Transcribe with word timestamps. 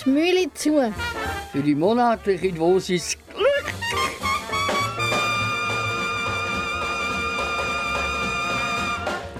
Das 0.00 0.06
Mühle 0.06 0.50
zu. 0.54 0.94
Für 1.52 1.60
die 1.60 1.74
monatliche 1.74 2.50
Dosis 2.54 3.18
Glück. 3.28 3.74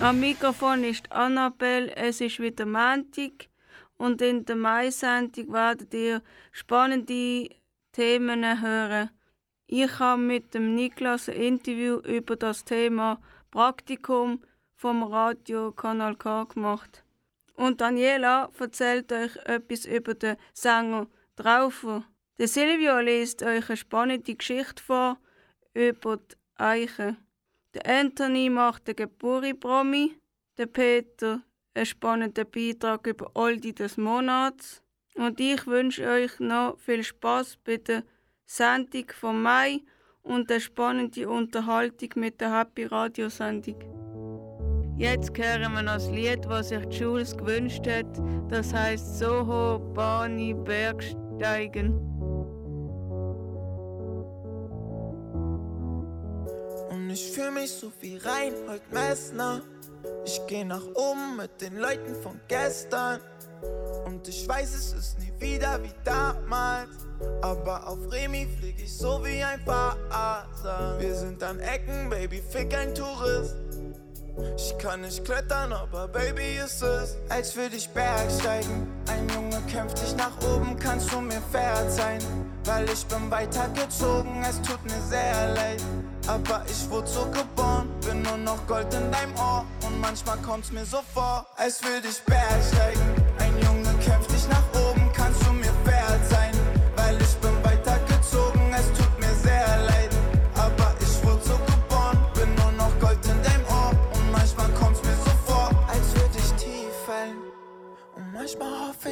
Am 0.03 0.21
Mikrofon 0.21 0.85
ist 0.85 1.11
Annabelle. 1.11 1.97
Es 1.97 2.21
ist 2.21 2.41
wieder 2.41 2.67
Montag. 2.67 3.49
Und 3.97 4.21
in 4.21 4.45
der 4.45 4.57
Mai-Sendung 4.57 5.51
werdet 5.51 5.95
ihr 5.95 6.21
spannende 6.53 7.49
Themen 7.93 8.61
hören. 8.61 9.09
Ich 9.67 9.99
habe 9.99 10.21
mit 10.21 10.53
dem 10.53 10.75
Niklas 10.75 11.31
ein 11.31 11.37
Interview 11.37 12.01
über 12.01 12.37
das 12.37 12.67
Thema 12.67 13.19
Praktikum 13.51 14.43
vom 14.75 15.05
Radio 15.05 15.73
Kanal 15.73 16.17
K 16.17 16.45
gemacht. 16.45 17.03
Und 17.61 17.83
Daniela 17.83 18.51
erzählt 18.59 19.13
euch 19.13 19.37
etwas 19.45 19.85
über 19.85 20.15
den 20.15 20.37
Sänger 20.55 21.07
Traufer. 21.37 22.05
Der 22.39 22.49
Silvio 22.49 23.01
liest 23.01 23.43
euch 23.43 23.69
eine 23.69 23.77
spannende 23.77 24.35
Geschichte 24.35 24.83
vor 24.83 25.19
über 25.75 26.17
die 26.17 26.37
Eiche. 26.57 27.17
Der 27.75 28.01
Anthony 28.01 28.49
macht 28.49 28.89
den 28.89 28.97
Geburi-Promi. 28.97 30.17
Der 30.57 30.69
Peter 30.69 31.43
einen 31.75 31.85
spannenden 31.85 32.51
Beitrag 32.51 33.07
über 33.07 33.31
Oldie 33.35 33.75
des 33.75 33.99
Monats. 33.99 34.83
Und 35.17 35.39
ich 35.39 35.67
wünsche 35.67 36.09
euch 36.09 36.41
noch 36.41 36.79
viel 36.79 37.05
Spaß 37.05 37.59
bei 37.63 37.77
der 37.77 38.05
Sendung 38.47 39.05
vom 39.21 39.43
Mai 39.43 39.83
und 40.23 40.51
eine 40.51 40.63
spannende 40.63 41.29
Unterhaltung 41.29 42.09
mit 42.15 42.41
der 42.41 42.59
Happy 42.59 42.85
Radio 42.85 43.29
Sendung. 43.29 44.10
Jetzt 45.01 45.31
hören 45.39 45.73
wir 45.73 45.81
noch 45.81 45.95
das 45.95 46.11
Lied, 46.11 46.47
was 46.47 46.69
sich 46.69 46.85
Jules 46.91 47.35
gewünscht 47.35 47.87
hat. 47.89 48.05
Das 48.51 48.71
heißt 48.71 49.19
Soho, 49.19 49.79
Bani, 49.95 50.53
Bergsteigen. 50.53 51.95
Und 56.91 57.09
ich 57.09 57.33
fühl 57.33 57.51
mich 57.51 57.71
so 57.71 57.91
wie 58.03 58.19
Reinhold 58.19 58.83
Messner. 58.93 59.63
Ich 60.27 60.39
geh 60.47 60.65
nach 60.65 60.85
oben 60.95 61.39
mit 61.39 61.59
den 61.63 61.79
Leuten 61.79 62.15
von 62.23 62.39
gestern. 62.47 63.21
Und 64.05 64.29
ich 64.29 64.47
weiß, 64.47 64.75
es 64.75 64.93
ist 64.93 65.19
nie 65.19 65.33
wieder 65.41 65.83
wie 65.83 65.95
damals. 66.05 66.91
Aber 67.41 67.89
auf 67.89 68.01
Remi 68.13 68.47
flieg 68.59 68.79
ich 68.79 68.95
so 68.95 69.25
wie 69.25 69.43
ein 69.43 69.61
Vater. 69.61 70.99
Wir 71.01 71.15
sind 71.15 71.43
an 71.43 71.59
Ecken, 71.61 72.11
Baby, 72.11 72.43
fick 72.51 72.77
ein 72.77 72.95
Tourist. 72.95 73.70
Ich 74.57 74.77
kann 74.79 75.03
nicht 75.03 75.25
klettern, 75.25 75.73
aber 75.73 76.09
Baby 76.09 76.59
ist 76.65 76.83
es, 76.83 77.17
als 77.29 77.57
würde 77.57 77.77
ich 77.77 77.89
Bergsteigen. 77.91 78.87
Ein 79.09 79.29
Junge 79.29 79.61
kämpft 79.71 80.01
dich 80.01 80.15
nach 80.17 80.33
oben, 80.55 80.77
kannst 80.79 81.13
du 81.13 81.21
mir 81.21 81.41
verzeihen. 81.51 82.23
Weil 82.65 82.89
ich 82.91 83.05
bin 83.07 83.31
weitergezogen, 83.31 84.43
es 84.43 84.61
tut 84.63 84.83
mir 84.85 85.01
sehr 85.09 85.55
leid. 85.55 85.83
Aber 86.27 86.65
ich 86.69 86.89
wurde 86.91 87.09
so 87.09 87.27
geboren, 87.27 87.89
bin 88.07 88.23
nur 88.23 88.37
noch 88.37 88.67
Gold 88.67 88.93
in 88.95 89.11
deinem 89.11 89.35
Ohr. 89.37 89.65
Und 89.87 90.01
manchmal 90.01 90.37
kommt's 90.39 90.71
mir 90.71 90.85
so 90.85 90.99
vor, 91.15 91.47
als 91.57 91.83
würde 91.83 92.09
ich 92.09 92.23
Bergsteigen. 92.23 93.30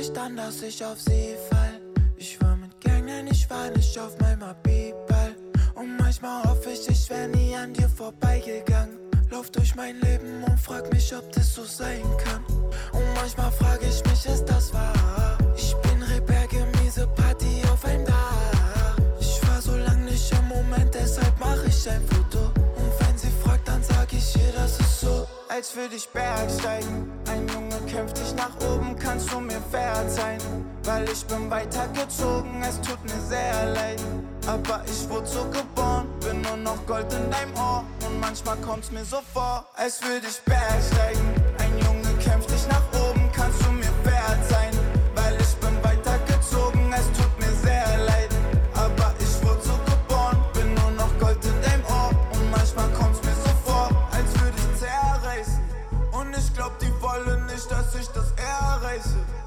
Ich 0.01 0.13
dann, 0.13 0.37
dass 0.37 0.63
ich 0.63 0.85
auf 0.85 1.01
sie 1.01 1.37
fall. 1.51 1.81
Ich 2.17 2.41
war 2.41 2.57
mit 2.57 2.81
Gängen, 2.81 3.27
ich 3.29 3.49
war 3.51 3.71
nicht 3.71 3.99
auf 3.99 4.19
meinem 4.19 4.43
Abiball. 4.43 5.35
Und 5.75 5.97
manchmal 5.97 6.43
hoffe 6.45 6.71
ich, 6.71 6.89
ich 6.89 7.09
wär 7.11 7.29
nie 7.29 7.55
an 7.55 7.73
dir 7.73 7.89
vorbeigegangen. 7.89 8.99
Lauf 9.31 9.51
durch 9.51 9.75
mein 9.75 10.01
Leben 10.01 10.43
und 10.45 10.59
frag 10.59 10.93
mich, 10.93 11.15
ob 11.15 11.31
das 11.33 11.55
so 11.55 11.65
sein 11.65 12.03
kann. 12.25 12.45
Und 12.93 13.15
manchmal 13.15 13.53
frage 13.53 13.87
ich 13.87 14.03
mich, 14.05 14.27
ist 14.27 14.45
das 14.47 14.73
wahr? 14.73 15.39
Ich 15.57 15.75
bin 15.77 16.03
Rebecca, 16.03 16.65
miese 16.81 17.07
Party 17.09 17.63
auf 17.73 17.85
einem 17.85 18.05
Dach. 18.07 18.97
Ich 19.21 19.41
war 19.49 19.61
so 19.61 19.77
lang 19.77 20.05
nicht 20.05 20.33
im 20.33 20.49
Moment, 20.49 20.95
deshalb 20.95 21.35
mach 21.39 21.63
ich 21.65 21.91
ein 21.91 22.03
Foto. 22.09 22.47
Und 22.77 22.93
wenn 23.01 23.19
sie 23.19 23.31
fragt, 23.45 23.69
dann 23.69 23.83
sag 23.83 24.13
ich 24.13 24.37
ihr, 24.37 24.53
das 24.55 24.79
ist 24.81 25.01
so, 25.01 25.27
als 25.49 25.75
würde 25.75 25.97
ich 25.97 26.09
Bergsteigen. 26.09 27.11
Ein 27.31 27.47
Junge 27.49 27.77
kämpft 27.91 28.19
dich 28.19 28.35
nach 28.35 28.55
oben, 28.71 28.97
kannst 28.99 29.33
du 29.33 29.41
mir 29.41 29.61
verzeihen. 29.71 30.41
Weil 30.85 31.09
ich 31.09 31.25
bin 31.27 31.51
weitergezogen, 31.51 32.63
es 32.63 32.81
tut 32.81 33.03
mir 33.05 33.21
sehr 33.29 33.67
leid. 33.75 34.01
Aber 34.47 34.83
ich 34.87 35.09
wurde 35.09 35.27
so 35.27 35.45
geboren, 35.45 36.07
bin 36.21 36.41
nur 36.43 36.57
noch 36.57 36.87
Gold 36.87 37.13
in 37.13 37.31
deinem 37.31 37.55
Ohr. 37.57 37.85
Und 38.07 38.21
manchmal 38.21 38.57
kommt's 38.59 38.91
mir 38.91 39.05
so 39.05 39.19
vor, 39.33 39.67
als 39.75 40.03
würde 40.03 40.27
ich 40.27 40.41
bergsteigen. 40.43 41.35
Ein 41.59 41.79
Junge 41.79 42.19
kämpft 42.23 42.51
dich 42.51 42.58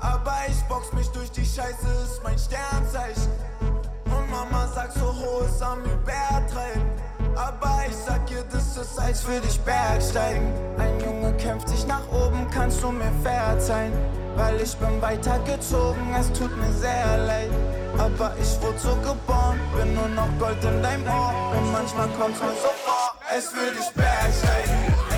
Aber 0.01 0.35
ich 0.47 0.59
box 0.63 0.91
mich 0.93 1.07
durch 1.09 1.31
die 1.31 1.45
Scheiße, 1.45 1.87
ist 2.03 2.21
mein 2.23 2.37
Sternzeichen. 2.37 3.29
Und 4.05 4.29
Mama 4.31 4.67
sagt 4.73 4.93
so 4.93 5.13
hohes 5.13 5.61
am 5.61 5.79
Übertreiben. 5.83 6.89
Aber 7.35 7.83
ich 7.87 7.95
sag 7.95 8.29
ihr, 8.31 8.43
das 8.51 8.77
ist 8.77 8.99
als 8.99 9.25
würde 9.27 9.47
ich 9.47 9.59
Bergsteigen. 9.61 10.51
Ein 10.77 10.99
Junge 10.99 11.33
kämpft 11.37 11.69
sich 11.69 11.85
nach 11.87 12.05
oben, 12.11 12.47
kannst 12.51 12.83
du 12.83 12.91
mir 12.91 13.11
verzeihen. 13.23 13.93
Weil 14.35 14.59
ich 14.59 14.75
bin 14.77 15.01
weitergezogen, 15.01 16.13
es 16.19 16.27
tut 16.33 16.55
mir 16.57 16.71
sehr 16.73 17.17
leid. 17.17 17.49
Aber 17.97 18.33
ich 18.41 18.61
wurde 18.61 18.79
so 18.79 18.95
geboren, 18.95 19.59
bin 19.77 19.93
nur 19.93 20.07
noch 20.09 20.29
Gold 20.39 20.63
in 20.63 20.81
deinem 20.81 21.05
Ohr. 21.05 21.33
Und 21.55 21.71
manchmal 21.71 22.07
kommt's 22.19 22.39
mir 22.39 22.47
so 22.47 22.71
vor, 22.83 23.15
als 23.29 23.53
würde 23.53 23.77
ich 23.79 23.89
Bergsteigen. 23.93 25.10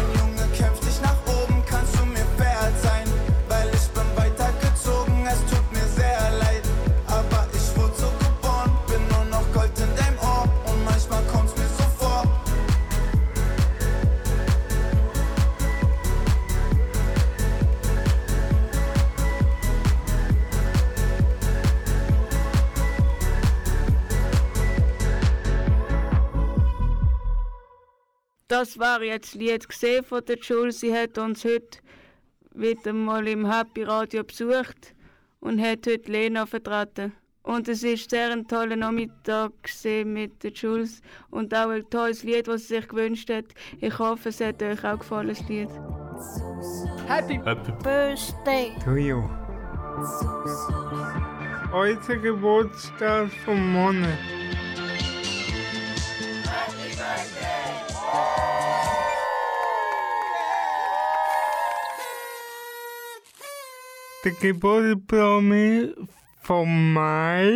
Das 28.53 28.77
war 28.77 29.01
jetzt 29.01 29.33
das 29.33 29.41
Lied 29.41 29.67
gesehen 29.67 30.03
von 30.03 30.23
der 30.25 30.37
Jules. 30.37 30.81
Sie 30.81 30.95
hat 30.95 31.17
uns 31.17 31.43
heute 31.43 31.79
wieder 32.53 32.93
mal 32.93 33.27
im 33.27 33.51
Happy 33.51 33.81
Radio 33.81 34.23
besucht 34.23 34.93
und 35.39 35.59
hat 35.59 35.87
heute 35.87 36.11
Lena 36.11 36.45
vertreten. 36.45 37.13
Und 37.41 37.67
es 37.67 37.81
ist 37.81 38.11
sehr 38.11 38.31
ein 38.31 38.47
toller 38.47 38.75
Nachmittag 38.75 39.53
mit 40.05 40.43
der 40.43 40.51
Jules 40.51 41.01
und 41.31 41.51
auch 41.51 41.69
ein 41.69 41.89
tolles 41.89 42.21
Lied, 42.21 42.47
was 42.47 42.67
sie 42.67 42.75
sich 42.75 42.87
gewünscht 42.87 43.31
hat. 43.31 43.45
Ich 43.81 43.97
hoffe, 43.97 44.29
es 44.29 44.39
hat 44.39 44.61
euch 44.61 44.85
auch 44.85 44.99
gefallen, 44.99 45.29
das 45.29 45.41
Lied. 45.49 45.69
Happy 47.07 47.39
Birthday. 47.39 48.71
To 48.83 48.95
you. 48.95 49.23
Heute 51.71 52.19
Geburtstag 52.19 53.31
vom 53.45 53.73
Monat. 53.73 54.19
Der 64.23 64.31
Geburtstag 64.39 65.43
vom 66.41 66.93
Mai 66.93 67.51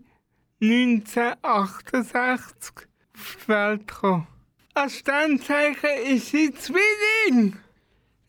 1968 0.61 2.87
auf 3.13 3.37
die 3.43 3.47
Welt 3.49 3.87
gekommen. 3.87 4.27
Als 4.73 4.99
Sternzeichen 4.99 5.89
ist 6.05 6.27
sie 6.27 6.53
Zwilling. 6.53 7.57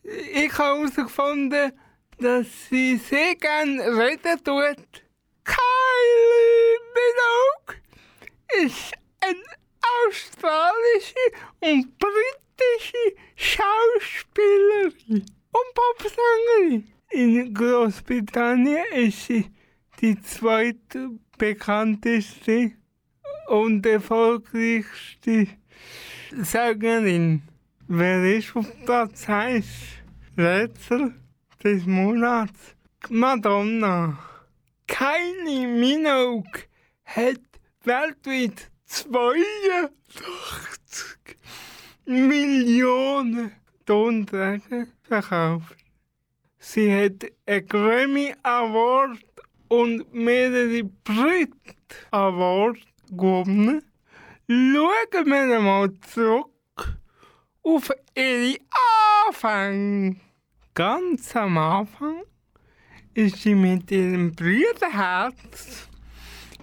Ich 0.03 0.57
habe 0.57 0.79
herausgefunden, 0.79 1.73
dass 2.17 2.47
sie 2.69 2.97
sehr 2.97 3.35
gerne 3.35 3.83
reden 3.83 4.43
tut. 4.43 5.03
Kylie 5.43 6.79
Minogue 6.95 7.75
ist 8.65 8.93
eine 9.19 9.37
australische 10.07 11.23
und 11.59 11.99
britische 11.99 13.13
Schauspielerin 13.35 15.23
und 15.51 15.75
Popsängerin. 15.75 16.91
In 17.11 17.53
Großbritannien 17.53 18.85
ist 18.93 19.25
sie 19.25 19.51
die 19.99 20.19
zweitbekannteste 20.21 22.71
und 23.47 23.85
erfolgreichste 23.85 25.47
Sängerin. 26.31 27.43
Wer 27.93 28.37
ist 28.37 28.55
auf 28.55 28.71
Platz 28.85 29.27
1? 29.27 29.65
Rätsel 30.37 31.13
des 31.61 31.85
Monats. 31.85 32.73
Madonna. 33.09 34.17
Kylie 34.87 35.67
Minogue 35.67 36.69
hat 37.03 37.41
weltweit 37.83 38.71
82 38.85 39.91
Millionen 42.05 43.51
Tonträger 43.85 44.87
verkauft. 45.03 45.75
Sie 46.59 46.89
hat 46.95 47.25
einen 47.45 47.67
Grammy 47.67 48.33
Award 48.43 49.19
und 49.67 50.13
mehrere 50.13 50.85
Brit 51.03 51.51
Awards 52.11 52.79
gewonnen. 53.09 53.83
Schauen 54.47 55.25
wir 55.25 55.59
mal 55.59 55.91
zurück 55.99 56.50
auf 57.63 57.91
ihre 58.15 58.57
Anfänge. 59.27 60.17
Ganz 60.73 61.35
am 61.35 61.57
Anfang 61.57 62.23
ist 63.13 63.41
sie 63.41 63.55
mit 63.55 63.91
ihrem 63.91 64.33
Brüderherz 64.33 65.87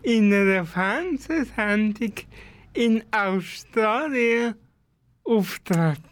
in 0.03 0.33
einer 0.33 0.65
Fernsehsendung 0.65 2.15
in 2.73 3.05
Australien 3.13 4.55
auftreten. 5.25 6.03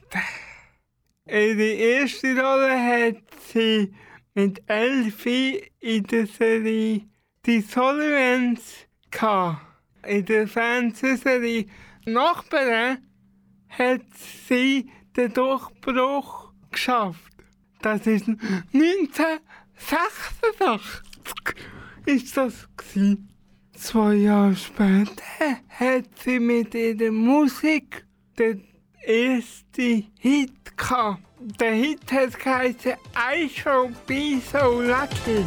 Ihre 1.27 1.63
erste 1.63 2.41
Rolle 2.41 2.79
hat 2.79 3.23
sie 3.53 3.93
mit 4.35 4.63
Elfie 4.67 5.63
in 5.81 6.03
der 6.05 6.27
Serie 6.27 7.03
Die 7.47 7.65
gehabt. 9.11 9.63
In 10.07 10.25
der 10.25 10.47
Fernsehserie 10.47 11.67
Nachbarn 12.05 13.06
hat 13.79 14.03
sie 14.49 14.91
den 15.17 15.33
Durchbruch 15.33 16.53
geschafft. 16.71 17.33
Das 17.83 18.07
ist 18.07 18.29
1986 18.73 21.03
ist 22.07 22.37
das 22.37 22.69
gewesen. 22.77 23.29
Zwei 23.77 24.15
Jahre 24.15 24.57
später 24.57 25.23
hat 25.69 26.05
sie 26.25 26.41
mit 26.41 26.75
ihrer 26.75 27.13
Musik 27.13 28.07
den 28.39 28.65
ersten 29.05 30.11
Hit 30.19 30.77
gehabt. 30.77 31.23
Der 31.39 31.73
Hit 31.73 32.11
hat 32.11 32.39
geheißen 32.39 32.95
I 33.15 33.49
Shall 33.49 33.93
Be 34.07 34.41
So 34.51 34.81
Lucky. 34.81 35.45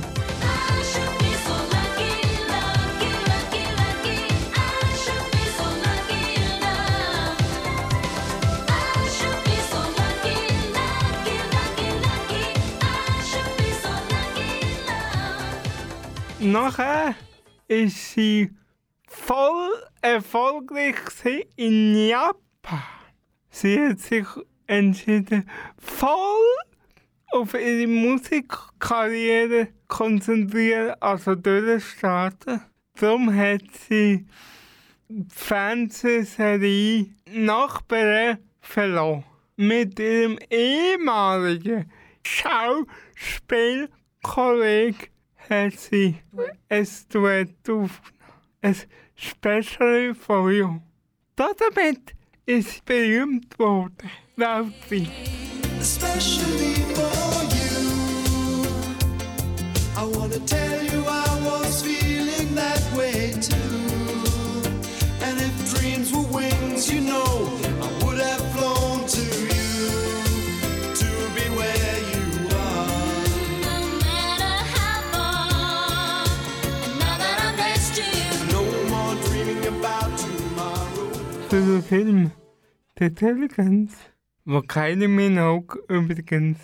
Nachher 16.42 17.16
ist 17.68 18.14
sie 18.14 18.50
voll 19.10 19.70
erfolgreich 20.02 20.96
in 21.58 22.08
Japan. 22.08 22.80
Sie 23.50 23.78
hat 23.78 24.00
sich 24.00 24.26
entschieden, 24.66 25.50
voll 25.78 26.56
auf 27.32 27.54
ihre 27.56 27.88
Musikkarriere 27.88 29.68
konzentrieren, 29.90 30.96
also 31.02 31.36
durchstarten. 31.36 32.62
Darum 32.98 33.36
hat 33.36 33.64
sie 33.90 34.26
die 35.10 35.26
Fernsehserie 35.30 37.08
Nachbarn 37.34 38.38
verloren. 38.62 39.26
Mit 39.58 40.00
ihrem 40.00 40.40
ehemaligen 40.50 41.92
Schauspielkollegen 42.24 45.19
hat 45.50 45.74
sie 45.80 46.16
ein 46.70 46.88
Duett 47.10 47.56
aufgenommen. 47.70 47.90
Ein 48.62 48.76
Special 49.16 50.14
for 50.16 50.52
You. 50.52 50.80
Damit 51.36 52.14
ist 52.46 52.72
sie 52.72 52.82
berühmt 52.86 53.58
worden, 53.60 54.10
weltweit. 54.36 55.10
especially 55.80 56.76
for 56.94 57.44
you. 57.56 57.80
I 59.96 60.04
wanna 60.18 60.40
tell 60.46 60.69
Den 81.70 81.84
Film 81.84 82.32
The 82.98 83.06
Intelligence, 83.06 83.94
wo 84.44 84.60
Kylie 84.62 85.08
Minogue 85.08 85.78
übrigens 85.88 86.58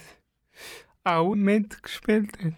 auch 1.04 1.36
mitgespielt 1.36 2.32
hat, 2.44 2.56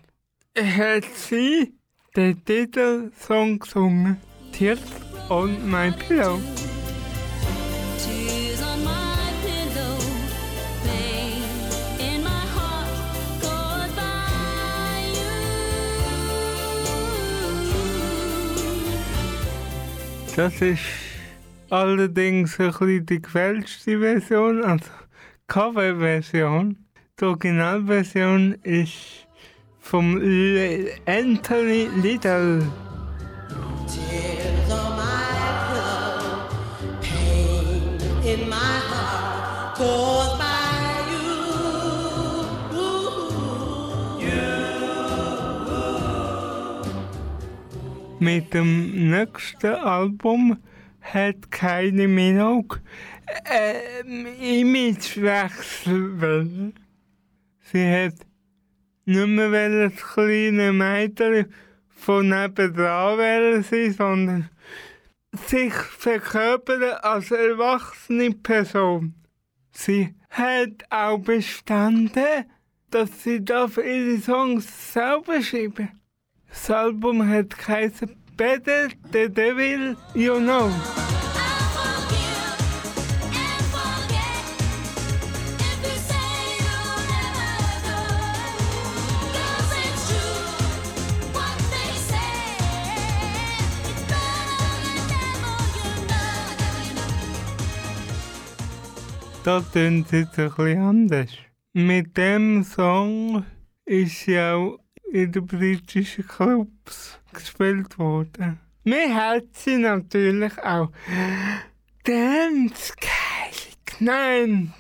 hat 0.65 1.03
sie 1.03 1.73
den 2.15 2.45
Titelsong 2.45 3.59
gesungen, 3.59 4.15
Tears 4.53 4.79
on 5.27 5.69
My 5.69 5.91
Pillow. 5.91 6.39
Tears 7.97 8.61
on 8.61 8.81
my 8.85 9.33
pillow, 9.43 9.97
pain 10.85 11.43
in 11.99 12.23
my 12.23 12.29
heart 12.55 12.87
caused 13.41 13.93
by 13.93 15.03
you. 20.31 20.33
Das 20.33 20.61
ist 20.61 21.06
allerdings 21.69 22.59
ein 22.59 22.67
bisschen 22.67 23.05
die 23.05 23.21
gefälschte 23.21 23.99
Version, 23.99 24.63
also 24.63 24.85
Coverversion. 25.47 26.77
Die 27.19 27.25
Originalversion 27.25 28.55
ist 28.63 29.27
vom 29.79 30.21
L 30.21 30.91
Anthony 31.05 31.89
Little. 32.01 32.63
Mit 48.19 48.53
dem 48.53 49.09
nächsten 49.11 49.67
Album 49.67 50.57
hat 51.13 51.51
keine 51.51 52.07
Minogue 52.07 52.79
ähm, 53.45 54.27
Imagewechsel 54.39 56.21
wollen. 56.21 56.73
Sie 57.59 57.91
hat 57.91 58.15
nicht 59.05 59.27
mehr 59.27 59.89
das 59.89 59.95
kleine 59.95 60.73
Mädchen 60.73 61.53
von 61.89 62.29
nebenan 62.29 63.17
wollen 63.17 63.93
sondern 63.93 64.49
sich 65.45 65.73
verkörpern 65.73 66.83
als 67.01 67.31
erwachsene 67.31 68.31
Person. 68.31 69.13
Sie 69.71 70.15
hat 70.29 70.83
auch 70.89 71.19
bestanden, 71.19 72.45
dass 72.89 73.23
sie 73.23 73.43
darf 73.43 73.77
ihre 73.77 74.19
Songs 74.19 74.93
selber 74.93 75.41
schreiben 75.41 75.89
Das 76.49 76.71
Album 76.71 77.27
hat 77.27 77.57
geheißen 77.57 78.15
better 78.37 78.89
the 79.11 79.27
devil 79.27 79.95
you 80.13 80.39
know. 80.39 80.71
Da 99.43 99.61
tönt 99.61 100.07
es 100.07 100.11
jetzt 100.11 100.39
ein 100.39 100.49
bisschen 100.49 100.81
anders. 100.81 101.29
Mit 101.71 102.17
dem 102.17 102.65
Song 102.65 103.45
ist 103.85 104.19
sie 104.25 104.37
auch 104.39 104.77
in 105.13 105.31
den 105.31 105.47
britischen 105.47 106.27
Clubs 106.27 107.17
gespielt 107.37 107.97
worden. 107.97 108.59
Mir 108.83 109.13
hat 109.13 109.45
sie 109.53 109.77
natürlich 109.77 110.57
auch 110.59 110.91
Dance 112.03 112.93
genannt. 113.85 114.73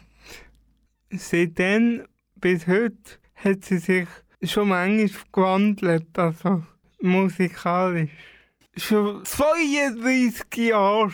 Seitdem 1.11 2.05
bis 2.35 2.67
heute 2.67 3.19
hat 3.35 3.65
sie 3.65 3.77
sich 3.77 4.07
schon 4.43 4.69
manchmal 4.69 5.23
gewandelt, 5.31 6.17
also 6.17 6.63
musikalisch. 7.01 8.11
Schon 8.75 9.25
32 9.25 10.45
Jahre 10.55 11.11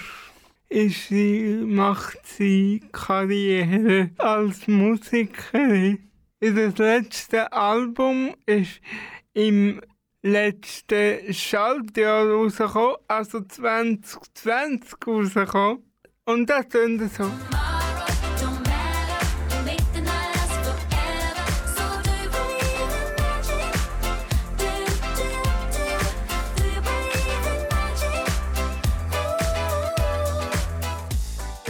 ist 0.69 1.07
sie, 1.07 1.63
macht 1.65 2.19
sie 2.25 2.81
Karriere 2.91 4.09
als 4.17 4.67
Musikerin. 4.67 6.09
Ihr 6.41 6.73
letztes 6.77 7.51
Album 7.51 8.35
ist 8.45 8.81
im 9.33 9.81
letzten 10.23 11.33
Schaltjahr 11.33 12.25
rausgekommen, 12.25 12.95
also 13.07 13.41
2020 13.41 14.95
rausgekommen. 15.05 15.83
Und 16.25 16.49
das 16.49 16.67
tönt 16.69 17.11
so. 17.11 17.29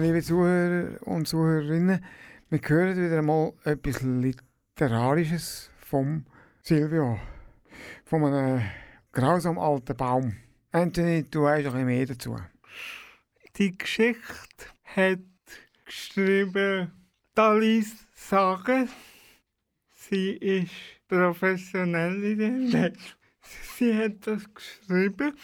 Liebe 0.00 0.22
Zuhörer 0.22 1.02
und 1.08 1.26
Zuhörerinnen, 1.26 2.04
wir 2.50 2.60
hören 2.64 2.96
wieder 2.96 3.18
einmal 3.18 3.52
etwas 3.64 4.00
Literarisches 4.02 5.70
vom 5.80 6.24
Silvio. 6.62 7.18
Von 8.04 8.24
einem 8.24 8.62
grausam 9.10 9.58
alten 9.58 9.96
Baum. 9.96 10.36
Anthony, 10.70 11.24
du 11.28 11.42
weißt 11.42 11.66
ein 11.66 11.72
bisschen 11.72 11.86
mehr 11.86 12.06
dazu. 12.06 12.36
Die 13.56 13.76
Geschichte 13.76 14.66
hat 14.84 15.18
geschrieben 15.84 16.92
Dalis 17.34 18.06
Sagen. 18.14 18.88
Sie 19.90 20.30
ist 20.30 20.70
professionell 21.08 22.22
in 22.22 22.70
dem. 22.70 22.92
Sie 23.76 23.96
hat 23.96 24.24
das 24.24 24.44
geschrieben 24.54 25.34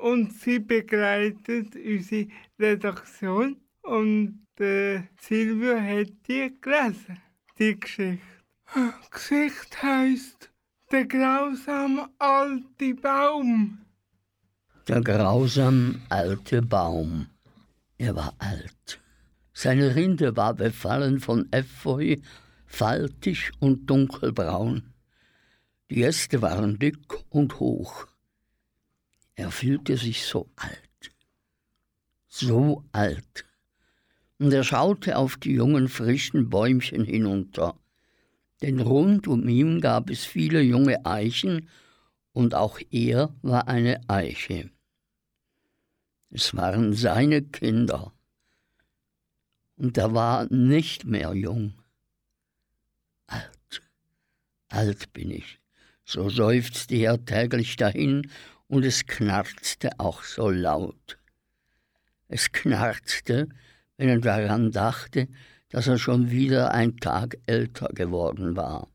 und 0.00 0.32
sie 0.32 0.58
begleitet 0.58 1.74
unsere 1.76 2.28
Redaktion 2.58 3.56
und 3.82 4.40
äh, 4.60 5.02
Silvio 5.20 5.80
hat 5.80 6.12
die 6.26 6.52
gelesen, 6.60 7.18
die 7.58 7.78
Geschichte. 7.78 8.20
Geschichte 9.10 9.82
heisst 9.82 10.50
Der 10.90 11.06
grausame 11.06 12.08
alte 12.18 12.94
Baum. 12.94 13.78
Der 14.86 15.00
grausam 15.00 16.02
alte 16.08 16.62
Baum. 16.62 17.26
Er 17.98 18.14
war 18.16 18.34
alt. 18.38 19.00
Seine 19.52 19.94
Rinde 19.94 20.36
war 20.36 20.54
befallen 20.54 21.20
von 21.20 21.48
Efeu, 21.50 22.16
faltig 22.66 23.52
und 23.60 23.88
dunkelbraun. 23.88 24.82
Die 25.90 26.02
Äste 26.02 26.42
waren 26.42 26.78
dick 26.78 26.98
und 27.30 27.58
hoch. 27.60 28.07
Er 29.38 29.52
fühlte 29.52 29.96
sich 29.96 30.24
so 30.24 30.50
alt, 30.56 31.12
so 32.26 32.82
alt. 32.90 33.44
Und 34.40 34.52
er 34.52 34.64
schaute 34.64 35.16
auf 35.16 35.36
die 35.36 35.52
jungen, 35.52 35.88
frischen 35.88 36.50
Bäumchen 36.50 37.04
hinunter. 37.04 37.78
Denn 38.62 38.80
rund 38.80 39.28
um 39.28 39.48
ihn 39.48 39.80
gab 39.80 40.10
es 40.10 40.24
viele 40.24 40.60
junge 40.60 41.06
Eichen, 41.06 41.68
und 42.32 42.56
auch 42.56 42.80
er 42.90 43.32
war 43.42 43.68
eine 43.68 44.00
Eiche. 44.08 44.70
Es 46.30 46.56
waren 46.56 46.92
seine 46.92 47.40
Kinder. 47.42 48.12
Und 49.76 49.96
er 49.98 50.14
war 50.14 50.52
nicht 50.52 51.04
mehr 51.04 51.32
jung. 51.34 51.74
Alt, 53.28 53.82
alt 54.68 55.12
bin 55.12 55.30
ich. 55.30 55.60
So 56.04 56.28
seufzte 56.28 56.96
er 56.96 57.24
täglich 57.24 57.76
dahin 57.76 58.28
und 58.68 58.84
es 58.84 59.06
knarzte 59.06 59.90
auch 59.98 60.22
so 60.22 60.50
laut. 60.50 61.18
Es 62.28 62.52
knarzte, 62.52 63.48
wenn 63.96 64.08
er 64.08 64.20
daran 64.20 64.70
dachte, 64.70 65.28
dass 65.70 65.86
er 65.86 65.98
schon 65.98 66.30
wieder 66.30 66.72
ein 66.72 66.96
Tag 66.98 67.38
älter 67.46 67.88
geworden 67.88 68.56
war. 68.56 68.88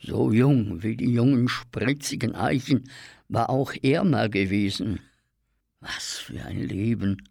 So 0.00 0.32
jung 0.32 0.82
wie 0.82 0.96
die 0.96 1.12
jungen 1.12 1.48
spritzigen 1.48 2.34
Eichen 2.34 2.88
war 3.28 3.50
auch 3.50 3.72
er 3.82 4.04
mal 4.04 4.30
gewesen. 4.30 5.00
Was 5.80 6.18
für 6.18 6.44
ein 6.44 6.62
Leben. 6.62 7.28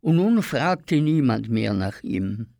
Und 0.00 0.16
nun 0.16 0.42
fragte 0.42 1.00
niemand 1.00 1.48
mehr 1.48 1.72
nach 1.72 2.02
ihm. 2.02 2.54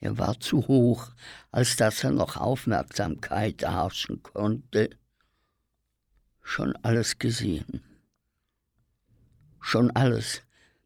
Er 0.00 0.18
war 0.18 0.38
zu 0.40 0.66
hoch, 0.68 1.10
als 1.50 1.76
dass 1.76 2.04
er 2.04 2.10
noch 2.10 2.36
Aufmerksamkeit 2.36 3.62
erhaschen 3.62 4.22
konnte. 4.22 4.90
Schon 6.42 6.74
alles 6.82 7.18
gesehen. 7.18 7.82
Schon 9.60 9.90
alles, 9.92 10.42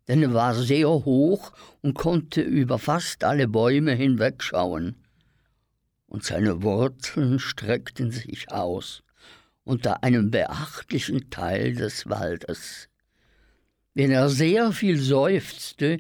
denn 0.06 0.22
er 0.22 0.34
war 0.34 0.54
sehr 0.54 0.88
hoch 0.88 1.52
und 1.82 1.94
konnte 1.94 2.42
über 2.42 2.78
fast 2.78 3.25
alle 3.25 3.48
Bäume 3.48 3.92
hinwegschauen. 3.92 4.96
Und 6.06 6.25
seine 6.25 6.62
Wurzeln 6.62 7.38
streckten 7.38 8.10
sich 8.10 8.52
aus 8.52 9.02
unter 9.64 10.04
einem 10.04 10.30
beachtlichen 10.30 11.28
Teil 11.28 11.75
des 11.75 12.08
Waldes. 12.08 12.88
Wenn 13.94 14.12
er 14.12 14.28
sehr 14.28 14.72
viel 14.72 14.98
seufzte, 14.98 15.98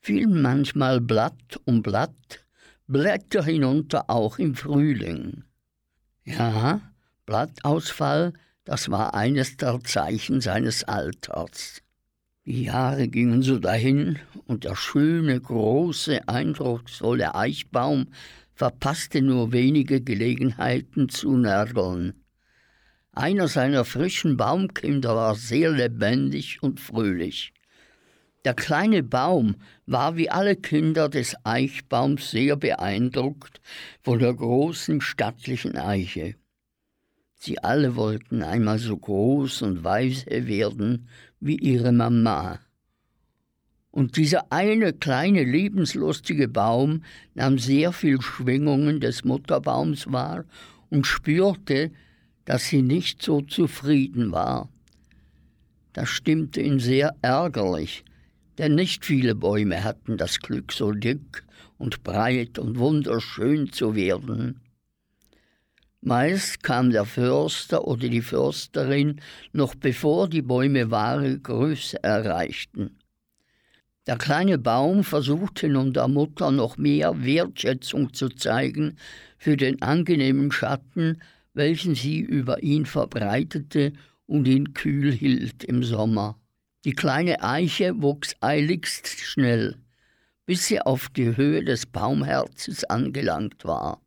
fiel 0.00 0.28
manchmal 0.28 1.00
Blatt 1.00 1.58
um 1.64 1.82
Blatt, 1.82 2.44
Blätter 2.86 3.42
hinunter 3.42 4.08
auch 4.08 4.38
im 4.38 4.54
Frühling. 4.54 5.44
Ja, 6.24 6.80
Blattausfall, 7.26 8.34
das 8.68 8.90
war 8.90 9.14
eines 9.14 9.56
der 9.56 9.80
Zeichen 9.82 10.42
seines 10.42 10.84
Alters. 10.84 11.80
Die 12.44 12.64
Jahre 12.64 13.08
gingen 13.08 13.40
so 13.40 13.58
dahin, 13.58 14.18
und 14.44 14.64
der 14.64 14.76
schöne, 14.76 15.40
große, 15.40 16.28
eindrucksvolle 16.28 17.34
Eichbaum 17.34 18.08
verpasste 18.52 19.22
nur 19.22 19.52
wenige 19.52 20.02
Gelegenheiten 20.02 21.08
zu 21.08 21.38
nörgeln. 21.38 22.12
Einer 23.12 23.48
seiner 23.48 23.86
frischen 23.86 24.36
Baumkinder 24.36 25.16
war 25.16 25.34
sehr 25.34 25.70
lebendig 25.70 26.62
und 26.62 26.78
fröhlich. 26.78 27.54
Der 28.44 28.52
kleine 28.52 29.02
Baum 29.02 29.56
war 29.86 30.16
wie 30.16 30.28
alle 30.28 30.56
Kinder 30.56 31.08
des 31.08 31.34
Eichbaums 31.42 32.32
sehr 32.32 32.56
beeindruckt 32.56 33.62
von 34.02 34.18
der 34.18 34.34
großen 34.34 35.00
stattlichen 35.00 35.78
Eiche. 35.78 36.34
Sie 37.38 37.58
alle 37.62 37.94
wollten 37.94 38.42
einmal 38.42 38.78
so 38.78 38.96
groß 38.96 39.62
und 39.62 39.84
weise 39.84 40.48
werden 40.48 41.08
wie 41.40 41.56
ihre 41.56 41.92
Mama. 41.92 42.58
Und 43.90 44.16
dieser 44.16 44.52
eine 44.52 44.92
kleine 44.92 45.44
lebenslustige 45.44 46.48
Baum 46.48 47.04
nahm 47.34 47.58
sehr 47.58 47.92
viel 47.92 48.20
Schwingungen 48.20 49.00
des 49.00 49.24
Mutterbaums 49.24 50.12
wahr 50.12 50.44
und 50.90 51.06
spürte, 51.06 51.92
dass 52.44 52.66
sie 52.66 52.82
nicht 52.82 53.22
so 53.22 53.40
zufrieden 53.40 54.32
war. 54.32 54.68
Das 55.92 56.08
stimmte 56.08 56.60
ihn 56.60 56.80
sehr 56.80 57.14
ärgerlich, 57.22 58.04
denn 58.58 58.74
nicht 58.74 59.04
viele 59.04 59.34
Bäume 59.34 59.84
hatten 59.84 60.16
das 60.16 60.40
Glück, 60.40 60.72
so 60.72 60.92
dick 60.92 61.44
und 61.78 62.02
breit 62.02 62.58
und 62.58 62.78
wunderschön 62.78 63.72
zu 63.72 63.94
werden. 63.94 64.60
Meist 66.00 66.62
kam 66.62 66.90
der 66.90 67.04
Förster 67.04 67.86
oder 67.86 68.08
die 68.08 68.22
Försterin 68.22 69.20
noch 69.52 69.74
bevor 69.74 70.28
die 70.28 70.42
Bäume 70.42 70.92
wahre 70.92 71.38
Größe 71.38 72.02
erreichten. 72.04 72.98
Der 74.06 74.16
kleine 74.16 74.58
Baum 74.58 75.02
versuchte 75.02 75.68
nun 75.68 75.92
der 75.92 76.08
Mutter 76.08 76.50
noch 76.50 76.78
mehr 76.78 77.24
Wertschätzung 77.24 78.14
zu 78.14 78.28
zeigen 78.28 78.96
für 79.36 79.56
den 79.56 79.82
angenehmen 79.82 80.52
Schatten, 80.52 81.20
welchen 81.52 81.94
sie 81.94 82.20
über 82.20 82.62
ihn 82.62 82.86
verbreitete 82.86 83.92
und 84.26 84.46
ihn 84.46 84.72
kühl 84.74 85.12
hielt 85.12 85.64
im 85.64 85.82
Sommer. 85.82 86.38
Die 86.84 86.92
kleine 86.92 87.42
Eiche 87.42 88.00
wuchs 88.00 88.36
eiligst 88.40 89.08
schnell, 89.08 89.76
bis 90.46 90.66
sie 90.66 90.80
auf 90.80 91.08
die 91.08 91.36
Höhe 91.36 91.64
des 91.64 91.86
Baumherzes 91.86 92.84
angelangt 92.84 93.64
war. 93.64 94.00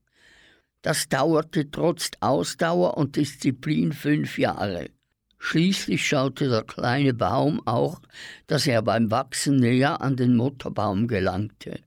Das 0.81 1.09
dauerte 1.09 1.69
trotz 1.69 2.11
Ausdauer 2.21 2.97
und 2.97 3.15
Disziplin 3.15 3.93
fünf 3.93 4.37
Jahre. 4.37 4.89
Schließlich 5.37 6.07
schaute 6.07 6.49
der 6.49 6.63
kleine 6.63 7.13
Baum 7.13 7.65
auch, 7.65 8.01
dass 8.47 8.67
er 8.67 8.81
beim 8.81 9.09
Wachsen 9.09 9.57
näher 9.57 10.01
an 10.01 10.15
den 10.15 10.35
Mutterbaum 10.35 11.07
gelangte. 11.07 11.79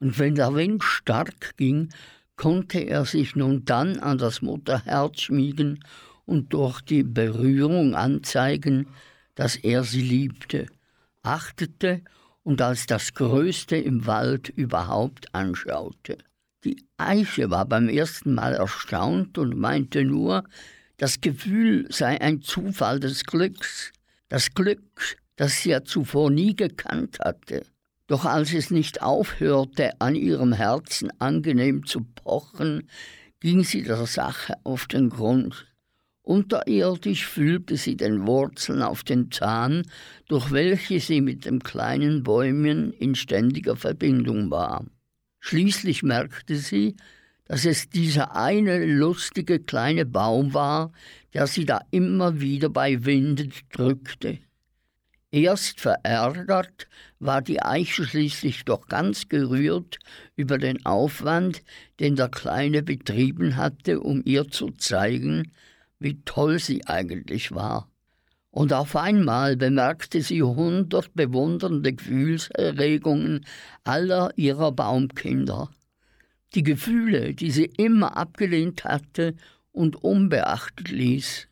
Und 0.00 0.18
wenn 0.18 0.34
der 0.34 0.54
Wind 0.54 0.82
stark 0.82 1.56
ging, 1.56 1.90
konnte 2.36 2.78
er 2.78 3.04
sich 3.04 3.36
nun 3.36 3.64
dann 3.64 3.98
an 3.98 4.18
das 4.18 4.40
Mutterherz 4.40 5.20
schmiegen 5.20 5.84
und 6.24 6.52
durch 6.52 6.80
die 6.80 7.02
Berührung 7.02 7.94
anzeigen, 7.94 8.86
dass 9.34 9.56
er 9.56 9.84
sie 9.84 10.02
liebte, 10.02 10.66
achtete 11.22 12.02
und 12.42 12.62
als 12.62 12.86
das 12.86 13.12
Größte 13.14 13.76
im 13.76 14.06
Wald 14.06 14.48
überhaupt 14.48 15.34
anschaute. 15.34 16.18
Die 16.64 16.84
Eiche 16.98 17.50
war 17.50 17.64
beim 17.64 17.88
ersten 17.88 18.34
Mal 18.34 18.54
erstaunt 18.54 19.38
und 19.38 19.56
meinte 19.56 20.04
nur, 20.04 20.44
das 20.98 21.22
Gefühl 21.22 21.86
sei 21.90 22.20
ein 22.20 22.42
Zufall 22.42 23.00
des 23.00 23.24
Glücks, 23.24 23.92
das 24.28 24.52
Glück, 24.52 25.16
das 25.36 25.62
sie 25.62 25.70
ja 25.70 25.82
zuvor 25.82 26.30
nie 26.30 26.54
gekannt 26.54 27.18
hatte. 27.20 27.64
Doch 28.06 28.26
als 28.26 28.52
es 28.52 28.70
nicht 28.70 29.00
aufhörte, 29.00 29.92
an 30.00 30.14
ihrem 30.14 30.52
Herzen 30.52 31.10
angenehm 31.18 31.86
zu 31.86 32.02
pochen, 32.02 32.88
ging 33.40 33.64
sie 33.64 33.82
der 33.82 34.04
Sache 34.04 34.54
auf 34.64 34.86
den 34.86 35.08
Grund. 35.08 35.66
Unterirdisch 36.20 37.26
fühlte 37.26 37.78
sie 37.78 37.96
den 37.96 38.26
Wurzeln 38.26 38.82
auf 38.82 39.02
den 39.02 39.30
Zahn, 39.30 39.86
durch 40.28 40.52
welche 40.52 41.00
sie 41.00 41.22
mit 41.22 41.46
dem 41.46 41.60
kleinen 41.62 42.22
Bäumchen 42.22 42.92
in 42.92 43.14
ständiger 43.14 43.76
Verbindung 43.76 44.50
war. 44.50 44.84
Schließlich 45.40 46.02
merkte 46.02 46.56
sie, 46.56 46.96
dass 47.46 47.64
es 47.64 47.88
dieser 47.88 48.36
eine 48.36 48.84
lustige 48.84 49.58
kleine 49.58 50.06
Baum 50.06 50.54
war, 50.54 50.92
der 51.34 51.48
sie 51.48 51.64
da 51.64 51.80
immer 51.90 52.40
wieder 52.40 52.68
bei 52.68 53.04
Winden 53.04 53.52
drückte. 53.72 54.38
Erst 55.32 55.80
verärgert 55.80 56.88
war 57.20 57.40
die 57.40 57.62
Eiche 57.62 58.04
schließlich 58.04 58.64
doch 58.64 58.86
ganz 58.86 59.28
gerührt 59.28 59.98
über 60.36 60.58
den 60.58 60.84
Aufwand, 60.84 61.62
den 62.00 62.16
der 62.16 62.28
Kleine 62.28 62.82
betrieben 62.82 63.56
hatte, 63.56 64.00
um 64.00 64.22
ihr 64.24 64.48
zu 64.48 64.70
zeigen, 64.70 65.52
wie 66.00 66.20
toll 66.24 66.58
sie 66.58 66.86
eigentlich 66.86 67.52
war. 67.52 67.88
Und 68.50 68.72
auf 68.72 68.96
einmal 68.96 69.56
bemerkte 69.56 70.22
sie 70.22 70.42
hundert 70.42 71.14
bewundernde 71.14 71.92
Gefühlserregungen 71.92 73.46
aller 73.84 74.32
ihrer 74.36 74.72
Baumkinder. 74.72 75.70
Die 76.54 76.64
Gefühle, 76.64 77.32
die 77.34 77.52
sie 77.52 77.70
immer 77.76 78.16
abgelehnt 78.16 78.84
hatte 78.84 79.36
und 79.70 80.02
unbeachtet 80.02 80.90
ließ. 80.90 81.46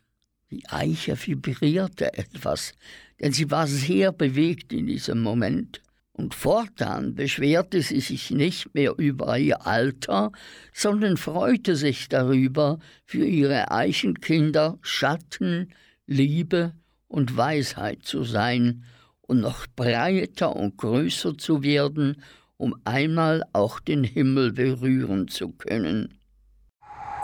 Die 0.51 0.67
Eiche 0.67 1.15
vibrierte 1.15 2.17
etwas, 2.17 2.73
denn 3.21 3.31
sie 3.31 3.49
war 3.49 3.67
sehr 3.67 4.11
bewegt 4.11 4.73
in 4.73 4.87
diesem 4.87 5.21
Moment. 5.21 5.81
Und 6.11 6.33
fortan 6.33 7.15
beschwerte 7.15 7.81
sie 7.81 8.01
sich 8.01 8.29
nicht 8.31 8.73
mehr 8.73 8.95
über 8.97 9.37
ihr 9.37 9.65
Alter, 9.65 10.33
sondern 10.73 11.15
freute 11.15 11.77
sich 11.77 12.09
darüber, 12.09 12.79
für 13.05 13.23
ihre 13.25 13.71
Eichenkinder 13.71 14.77
Schatten, 14.81 15.69
Liebe 16.07 16.73
und 17.09 17.35
Weisheit 17.35 18.03
zu 18.03 18.23
sein 18.23 18.85
und 19.21 19.41
noch 19.41 19.67
breiter 19.75 20.55
und 20.55 20.77
größer 20.77 21.37
zu 21.37 21.61
werden, 21.61 22.23
um 22.55 22.75
einmal 22.85 23.43
auch 23.51 23.79
den 23.79 24.03
Himmel 24.03 24.53
berühren 24.53 25.27
zu 25.27 25.49
können. 25.49 26.17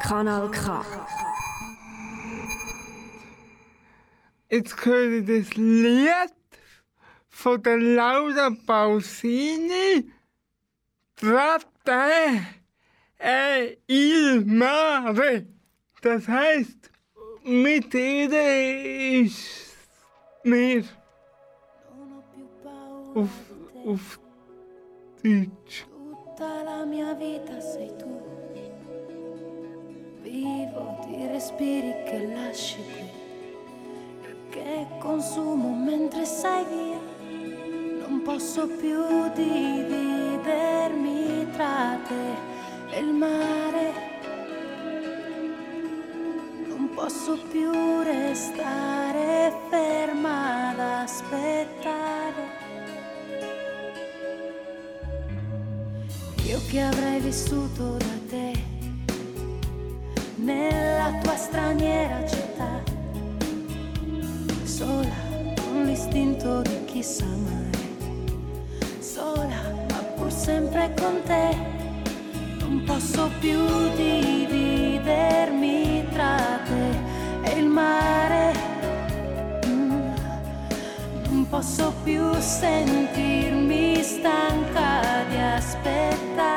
Kanal 0.01 0.51
K. 0.51 0.85
Jetzt 4.49 4.85
höre 4.85 5.19
ich 5.19 5.25
das 5.25 5.55
Lied 5.55 6.35
von 7.29 7.61
der 7.63 7.77
Laura 7.77 8.51
Pausini, 8.65 10.11
Tratte 11.15 12.45
e 13.19 13.77
il 13.87 14.45
mare. 14.45 15.47
Das 16.01 16.27
heißt, 16.27 16.91
mit 17.43 17.93
ihr 17.93 19.25
ist 19.25 19.64
mir 20.45 20.83
auf, 23.13 23.29
auf 23.85 24.19
Deutsch. 25.23 25.85
Tutta 25.87 26.63
la 26.63 26.85
mia 26.85 27.13
vita 27.13 27.59
sei 27.59 27.91
tu. 27.97 28.21
Vivo 30.21 30.99
di 31.05 31.27
respiri 31.27 31.93
che 32.05 32.27
lasci 32.33 32.81
qui. 32.83 33.15
che 34.55 34.87
consumo 34.99 35.69
mentre 35.73 36.23
sei 36.25 36.63
via. 36.65 36.99
Non 38.07 38.21
posso 38.23 38.67
più 38.67 39.03
dividermi 39.33 40.45
tra 41.51 41.97
te 42.07 42.35
e 42.95 42.99
il 42.99 43.13
mare. 43.13 43.93
Non 46.67 46.89
posso 46.95 47.37
più 47.51 47.71
restare 48.01 49.44
che 56.75 56.81
avrei 56.81 57.19
vissuto 57.21 57.95
da 57.95 58.19
te 58.27 58.51
nella 60.35 61.17
tua 61.23 61.37
straniera 61.37 62.27
città, 62.27 62.83
sola 64.65 65.15
con 65.55 65.83
l'istinto 65.85 66.61
di 66.63 66.83
chi 66.83 67.01
sa 67.01 67.23
amare, 67.23 67.79
sola 68.99 69.61
ma 69.89 69.99
pur 70.15 70.29
sempre 70.29 70.93
con 70.99 71.21
te, 71.23 71.55
non 72.59 72.83
posso 72.85 73.29
più 73.39 73.65
dividermi 73.95 75.05
tra 76.11 76.59
te 76.65 77.51
e 77.51 77.57
il 77.57 77.67
mare, 77.67 78.51
Mm. 79.65 80.13
non 81.29 81.47
posso 81.47 81.93
più 82.03 82.33
sentirmi 82.37 84.03
stanca 84.03 85.23
di 85.29 85.37
aspettare. 85.37 86.54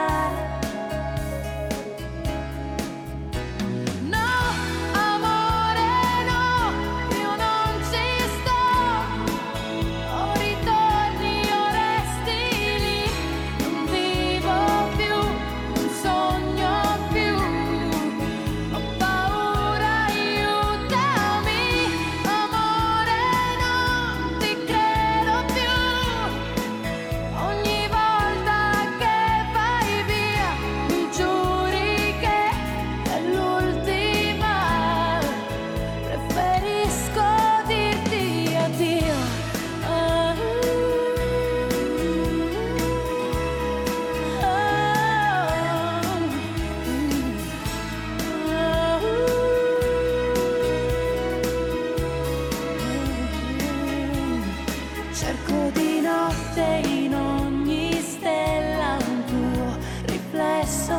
so 60.69 60.98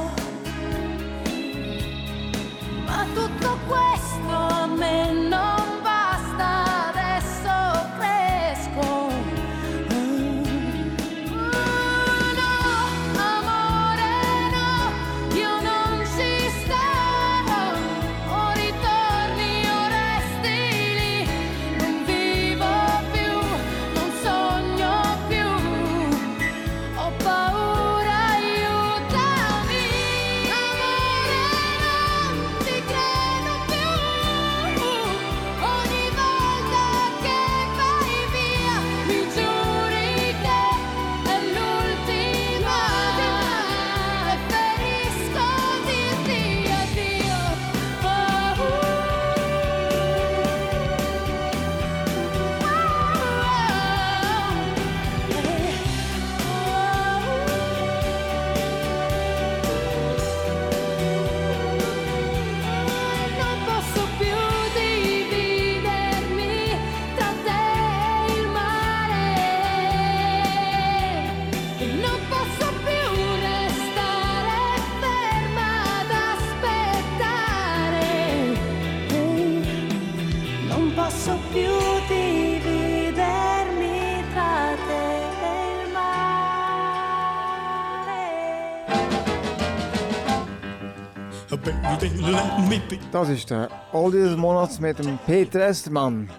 Das 93.12 93.28
ist 93.30 93.50
der 93.50 93.69
Oldie 93.91 94.19
des 94.19 94.38
Monats 94.38 94.80
mit 94.80 95.00
dem 95.00 95.17
Peter 95.26 95.67
Estermann. 95.67 96.30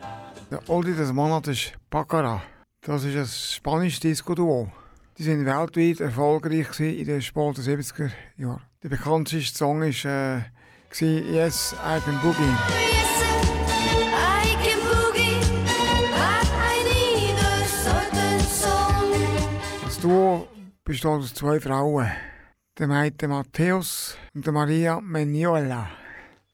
Der 0.52 0.60
Oldie 0.68 0.94
des 0.94 1.12
Monats 1.12 1.48
ist 1.48 1.72
Baccara. 1.90 2.42
Das 2.82 3.02
ist 3.02 3.16
ein 3.16 3.26
spanisches 3.26 3.98
Disco-Duo. 3.98 4.70
Die 5.18 5.24
sind 5.24 5.44
weltweit 5.44 5.98
erfolgreich 5.98 6.78
in 6.78 7.06
den 7.06 7.22
späten 7.22 7.60
70er 7.60 8.10
Jahren. 8.36 8.62
Der 8.84 8.88
bekannteste 8.88 9.58
Song 9.58 9.80
war 9.80 9.88
äh, 9.88 11.32
Yes, 11.32 11.74
I 11.84 12.00
Can 12.00 12.20
Boogie. 12.22 12.56
Duo 20.00 20.48
besteht 20.82 21.10
aus 21.10 21.34
zwei 21.34 21.60
Frauen, 21.60 22.10
der 22.78 22.86
Maite 22.86 23.28
Matthäus 23.28 24.16
und 24.34 24.46
der 24.46 24.52
Maria 24.54 24.98
Meniola. 24.98 25.99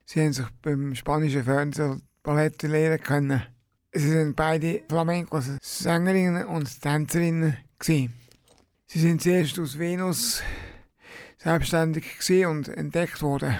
Sie 0.08 0.20
haben 0.20 0.32
sich 0.32 0.46
beim 0.62 0.94
spanischen 0.94 1.42
Fernsehen 1.42 2.02
Ballett 2.22 2.62
lernen 2.62 3.00
können. 3.02 3.42
Sie 3.92 4.08
sind 4.08 4.36
beide 4.36 4.82
Flamenco-Sängerinnen 4.88 6.46
und 6.46 6.80
Tänzerinnen. 6.80 7.56
Gewesen. 7.78 8.14
Sie 8.86 9.00
sind 9.00 9.20
zuerst 9.20 9.58
aus 9.58 9.78
Venus 9.78 10.42
selbstständig 11.38 12.04
und 12.46 12.68
entdeckt 12.68 13.20
worden. 13.20 13.56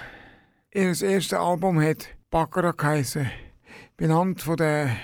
Ihr 0.72 0.86
erstes 0.86 1.32
Album 1.32 1.82
hat 1.82 2.08
Baccarat 2.30 2.78
geheissen, 2.78 3.28
benannt 3.96 4.40
von 4.40 4.56
der 4.56 4.96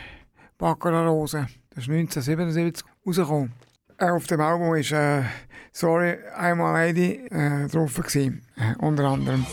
Baccarat-Rose. 0.59 1.49
Das 1.71 1.85
ist 1.85 1.91
1977 1.91 2.87
rausgekommen. 3.05 3.53
Auf 3.99 4.27
dem 4.29 4.41
Album 4.41 4.77
ist 4.77 4.93
äh, 4.93 5.23
Sorry, 5.73 6.19
I'm 6.39 6.63
a 6.63 6.73
Lady 6.73 7.27
äh, 7.31 7.67
drauf, 7.69 7.95
gewesen, 7.97 8.43
äh, 8.57 8.75
unter 8.79 9.05
anderem. 9.05 9.45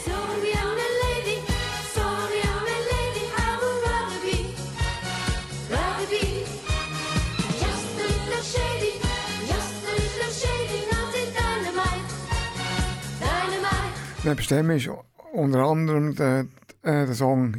Neben 14.29 14.45
dem 14.45 14.69
ist 14.69 14.87
unter 15.33 15.65
anderem 15.65 16.13
der, 16.13 16.45
äh, 16.83 17.07
der 17.07 17.15
Song 17.15 17.55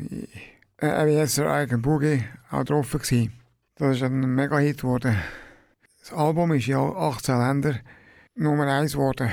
äh, 0.81 0.87
AWSer 0.87 1.51
Eigen 1.51 1.83
Boogie 1.83 2.23
auch 2.49 2.63
drauf. 2.63 2.93
Gewesen. 2.93 3.33
Das 3.75 3.97
ist 3.97 4.05
ein 4.05 4.37
Mega-Hit 4.37 4.83
geworden. 4.83 5.17
Das 5.99 6.13
Album 6.13 6.53
ist 6.53 6.69
in 6.69 6.77
18 6.77 7.39
Ländern 7.39 7.81
Nummer 8.37 8.69
1 8.69 8.93
geworden. 8.93 9.33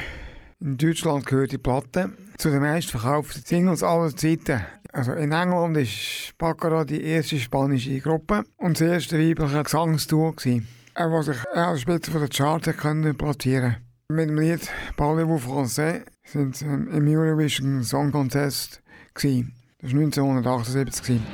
In 0.60 0.78
Deutschland 0.78 1.28
gehört 1.28 1.52
die 1.52 1.60
Platte 1.60 2.10
zu 2.39 2.50
den 2.50 2.62
meistverkauften 2.62 3.43
Singles 3.45 3.84
aller 3.84 4.15
Zeiten 4.15 4.65
Also 4.91 5.12
in 5.12 5.32
England 5.32 5.78
ist 5.78 6.36
Baccarat 6.39 6.89
die 6.89 7.04
erste 7.04 7.38
spanische 7.38 8.00
Gruppe 8.00 8.45
und 8.58 8.82
das 8.82 8.88
erste 8.88 9.19
weibliche 9.19 9.62
Gesangstour 9.62 10.34
äh, 10.43 10.62
was 10.95 11.28
sich 11.28 11.38
an 11.54 11.73
der 11.73 11.78
Spitze 11.78 12.10
der 12.10 12.30
Charts 12.30 12.67
platzieren. 13.15 13.87
Mit 14.10 14.30
dem 14.30 14.39
Lied 14.39 14.62
Parlez-vous 14.96 15.38
français 15.38 16.06
sind 16.24 16.56
sie 16.56 16.63
ähm, 16.63 16.88
im 16.93 17.08
Eurovision 17.10 17.84
Song 17.84 18.10
Contest 18.10 18.82
gewesen. 19.13 19.54
Das 19.82 19.91
war 19.91 20.00
1978 20.00 21.04
gewesen. 21.04 21.26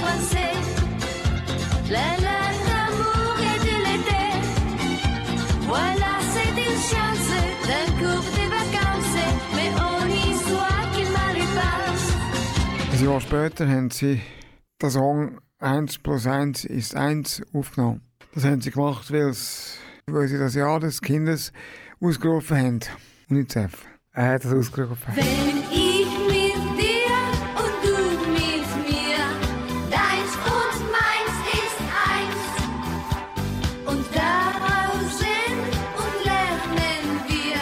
Passe 0.00 0.38
Ein 12.90 13.04
Jahr 13.04 13.20
später 13.20 13.68
haben 13.68 13.90
sie 13.90 14.22
den 14.80 14.90
Song 14.90 15.40
1 15.58 15.98
plus 15.98 16.26
1 16.26 16.64
ist 16.64 16.96
1 16.96 17.42
aufgenommen. 17.52 18.00
Das 18.34 18.46
haben 18.46 18.62
sie 18.62 18.70
gemacht, 18.70 19.12
weil, 19.12 19.28
es, 19.28 19.76
weil 20.12 20.28
sie 20.28 20.38
das 20.38 20.54
Jahr 20.54 20.80
des 20.80 21.00
Kindes 21.00 21.52
ausgerufen 22.00 22.56
haben. 22.56 22.80
UNICEF. 23.28 23.72
Er 24.12 24.32
hat 24.32 24.44
das 24.44 24.52
ausgerufen. 24.52 25.14
Wenn 25.14 25.58
ich 25.70 26.06
mit 26.26 26.56
dir 26.78 27.16
und 27.56 27.76
du 27.84 27.94
mit 28.30 28.68
mir 28.88 29.22
Deins 29.90 30.34
und 30.44 30.80
meins 30.90 31.36
ist 31.54 31.80
eins 32.10 32.42
Und 33.86 34.06
daraus 34.16 35.18
sind 35.18 35.62
und 35.96 36.24
lernen 36.24 37.20
wir 37.28 37.60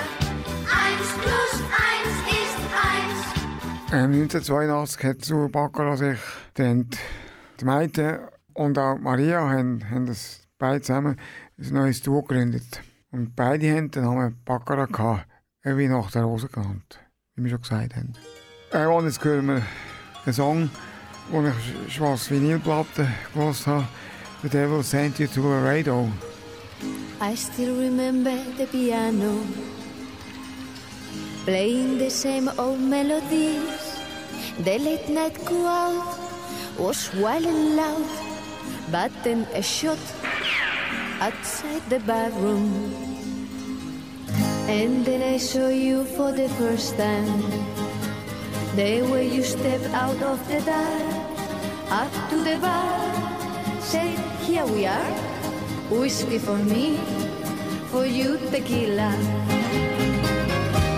Eins 0.73 1.09
plus 1.21 1.55
eins 1.87 2.17
ist 2.33 2.59
eins 2.83 3.93
Ähm, 3.93 4.13
1982 4.23 5.05
hat 5.05 5.23
zu 5.23 5.49
Baccarat 5.49 5.99
sich 5.99 6.19
getrennt. 6.55 6.97
Die 7.61 7.65
Maite 7.65 8.31
und 8.55 8.79
auch 8.79 8.99
Maria 8.99 9.49
haben, 9.49 9.89
haben 9.91 10.07
das 10.07 10.49
beide 10.59 10.81
zusammen 10.81 11.17
ein 11.59 11.75
neues 11.75 12.03
Duo 12.03 12.23
gegründet. 12.23 12.83
Und 13.11 13.35
beide 13.35 13.75
haben 13.75 13.91
den 13.91 14.05
Namen 14.05 14.37
Baccarat 14.45 14.93
gehabt, 14.93 15.27
wie 15.65 15.89
nach 15.89 16.11
der 16.11 16.23
Rose 16.23 16.49
genannt, 16.49 17.01
wie 17.35 17.45
wir 17.45 17.51
schon 17.51 17.63
gesagt 17.63 17.97
haben. 17.97 18.13
Äh, 18.73 18.87
und 18.87 19.05
jetzt 19.07 19.25
hören 19.25 19.47
wir 19.47 19.63
einen 20.25 20.33
Song, 20.33 20.71
den 21.33 21.53
ich 21.87 21.95
schwarz 21.95 22.31
Vinylplatte 22.31 23.09
gehört 23.35 23.67
habe. 23.67 23.89
The 24.43 24.49
Devil 24.49 24.83
Sent 24.85 25.19
You 25.19 25.27
to 25.27 25.41
Laredo. 25.43 26.09
I 27.21 27.35
still 27.35 27.77
remember 27.77 28.31
the 28.57 28.67
piano 28.67 29.41
playing 31.45 31.99
the 31.99 32.11
same 32.11 32.49
old 32.57 32.79
melodies. 32.79 33.99
The 34.63 34.79
late 34.79 35.09
night 35.09 35.35
crowd 35.45 36.19
was 36.79 37.13
wild 37.15 37.47
and 37.47 37.75
loud, 37.75 38.05
but 38.93 39.11
then 39.25 39.47
a 39.55 39.63
shot 39.63 39.99
outside 41.21 41.83
the 41.89 42.01
bathroom. 42.01 42.71
And 44.69 45.05
then 45.05 45.23
I 45.23 45.39
saw 45.39 45.69
you 45.69 46.05
for 46.05 46.31
the 46.33 46.49
first 46.61 46.97
time. 46.97 47.43
The 48.77 49.03
way 49.03 49.27
you 49.27 49.43
stepped 49.43 49.91
out 49.91 50.23
of 50.23 50.39
the 50.47 50.61
dark, 50.61 51.03
up 51.91 52.13
to 52.31 52.37
the 52.45 52.59
bar, 52.61 53.81
said, 53.81 54.19
Here 54.47 54.67
we 54.67 54.87
are. 54.87 55.13
Whiskey 55.91 56.39
for 56.39 56.59
me, 56.59 56.99
for 57.91 58.05
you 58.05 58.37
tequila. 58.53 59.11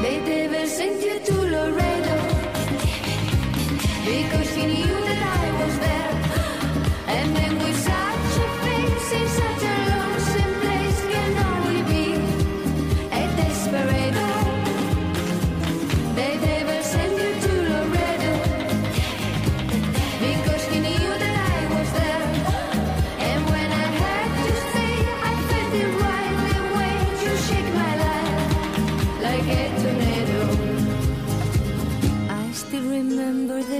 They 0.03 0.19
devil 0.27 0.67
sent 0.67 1.01
you 1.01 1.21
to 1.21 1.35
Laredo 1.47 2.19
because 4.05 4.51
he 4.51 4.67
knew 4.67 4.97
that 5.07 5.23
I 5.23 5.30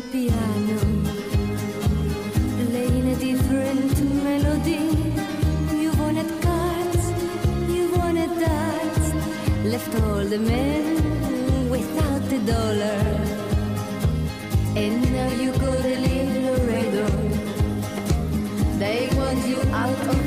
piano 0.03 0.79
playing 2.71 3.09
a 3.09 3.17
different 3.17 3.97
melody. 4.25 4.83
You 5.83 5.91
wanted 6.01 6.31
cards, 6.43 7.05
you 7.69 7.91
wanted 7.97 8.33
darts, 8.39 9.07
left 9.65 9.93
all 10.03 10.25
the 10.25 10.39
men 10.39 11.69
without 11.69 12.23
the 12.33 12.39
dollar. 12.53 13.01
And 14.77 15.03
now 15.13 15.31
you 15.43 15.53
go 15.53 15.71
to 15.87 15.93
live 16.07 16.33
Laredo. 16.47 17.07
They 18.79 19.09
want 19.17 19.47
you 19.47 19.61
out 19.83 20.20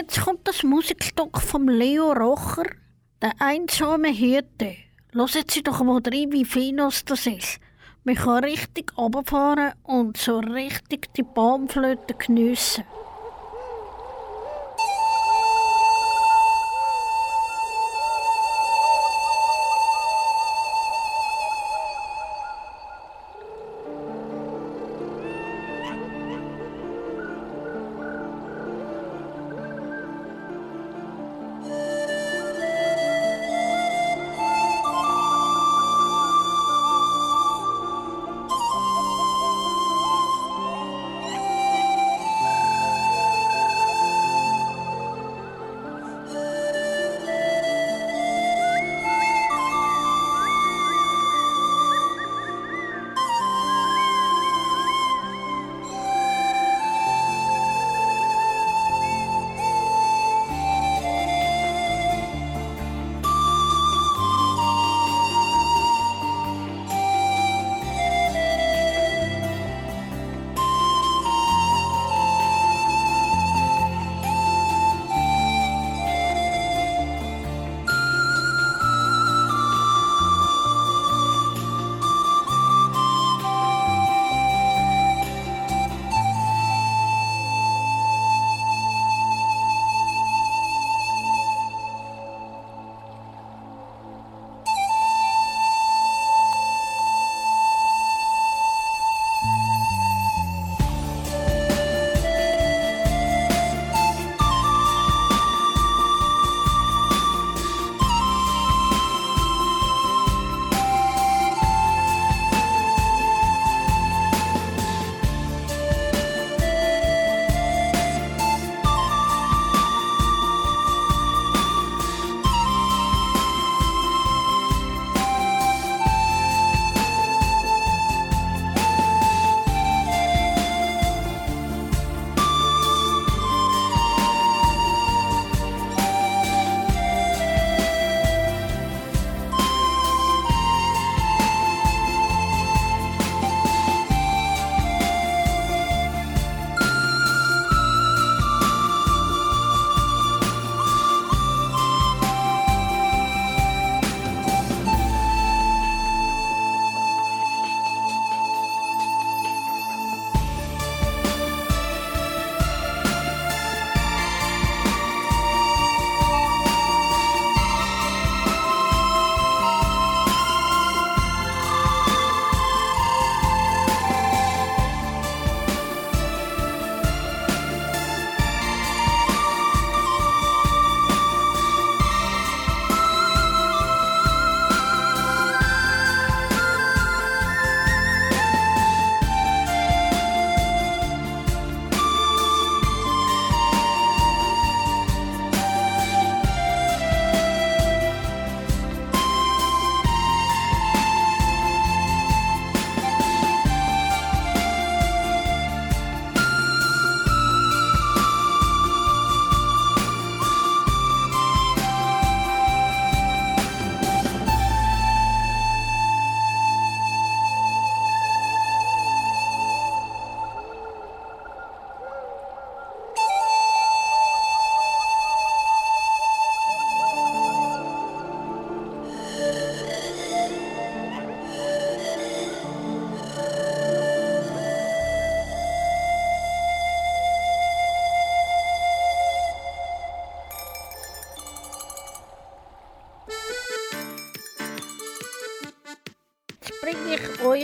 Jetzt 0.00 0.22
kommt 0.22 0.48
das 0.48 0.62
Musikstück 0.62 1.38
vom 1.38 1.68
Leo 1.68 2.12
Rocher, 2.12 2.64
der 3.20 3.32
einsame 3.38 4.08
Hirte. 4.08 4.74
Hören 5.12 5.44
Sie 5.46 5.62
doch 5.62 5.82
mal 5.82 6.00
rein, 6.02 6.32
wie 6.32 6.46
finos 6.46 7.04
das 7.04 7.26
ist. 7.26 7.60
Man 8.04 8.14
kann 8.14 8.44
richtig 8.44 8.96
runterfahren 8.96 9.74
und 9.82 10.16
so 10.16 10.38
richtig 10.38 11.12
die 11.12 11.22
Baumflöte 11.22 12.14
geniessen. 12.14 12.84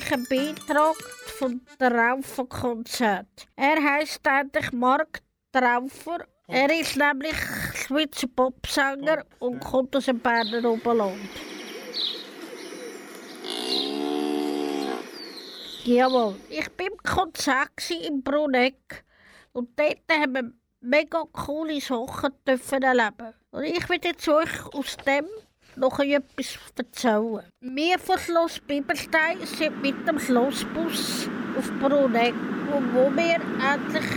Ich 0.06 0.12
euch 0.12 0.12
einen 0.12 0.26
Beitrag 0.28 0.96
von 1.38 1.60
der 1.80 1.92
Raufer-Konzert. 1.92 3.48
Er 3.56 3.82
heisst 3.82 4.26
eigentlich 4.26 4.72
Mark 4.72 5.20
Traufer. 5.52 6.26
Er 6.48 6.70
ist 6.80 6.96
nämlich 6.96 7.36
Schweizer 7.74 8.28
Popsänger 8.28 9.24
und 9.40 9.60
kommt 9.60 9.96
aus 9.96 10.06
dem 10.06 10.20
Berner 10.20 10.70
Oberland. 10.70 11.28
Jawohl, 15.84 16.36
ich 16.50 16.68
bin 16.70 16.88
im 16.88 16.96
Konzert 16.98 17.90
in 17.90 18.22
Bruneck 18.22 19.04
und 19.52 19.78
dort 19.78 20.02
haben 20.10 20.34
wir 20.34 20.52
mega 20.80 21.24
coole 21.32 21.80
Sachen 21.80 22.32
dürfen 22.46 22.82
erleben. 22.82 23.34
Und 23.50 23.64
ich 23.64 23.88
will 23.88 24.00
jetzt 24.02 24.28
euch 24.28 24.66
aus 24.72 24.96
dem 24.98 25.26
noch 25.76 25.98
etwas 25.98 26.58
erzählen. 26.76 27.42
Wir 27.60 27.98
von 27.98 28.18
Schloss 28.18 28.60
Bibelstein 28.60 29.44
sind 29.44 29.82
mit 29.82 30.06
dem 30.06 30.18
Schlossbus 30.18 31.28
auf 31.56 31.70
Bruneck 31.80 32.34
und 32.74 32.94
wo 32.94 33.10
wir 33.14 33.34
endlich 33.34 34.10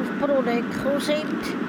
auf 0.00 0.18
Bruneck 0.20 0.70
gekommen 0.70 1.00
sind, 1.00 1.66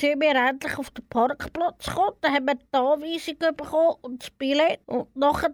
sind 0.00 0.20
wir 0.20 0.34
endlich 0.34 0.78
auf 0.78 0.90
den 0.90 1.06
Parkplatz 1.08 1.86
gekommen. 1.86 2.16
Dann 2.20 2.34
haben 2.34 2.46
wir 2.46 2.54
die 2.54 2.76
Anweisung 2.76 3.56
bekommen 3.56 3.96
und 4.02 4.22
das 4.22 4.30
Billett. 4.30 4.80
Und 4.86 5.14
nachher 5.14 5.50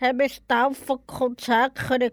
haben 0.00 0.18
wir 0.18 0.28
das 0.28 0.42
Taufe-Konzert 0.48 1.76
können 1.76 2.12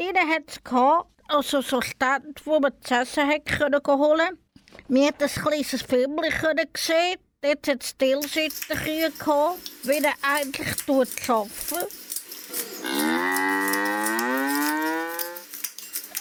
Denen 0.00 0.30
hat 0.30 0.44
es 0.48 0.60
also 1.28 1.60
so 1.60 1.82
Stand, 1.82 2.46
wo 2.46 2.58
man 2.58 2.72
zu 2.82 2.94
essen 2.94 3.44
können 3.44 3.82
holen. 3.86 4.38
Wir 4.88 5.08
hatten 5.08 5.24
ein 5.24 5.28
kleines 5.28 5.82
Film 5.82 6.16
können 6.16 6.68
sehen. 6.74 7.18
Dort 7.42 7.68
hat 7.68 7.82
es 7.82 7.90
Stillsitterkühe 7.90 9.10
gehabt, 9.10 9.58
wie 9.82 10.02
er 10.02 10.14
eigentlich 10.22 10.88
arbeiten. 10.88 11.86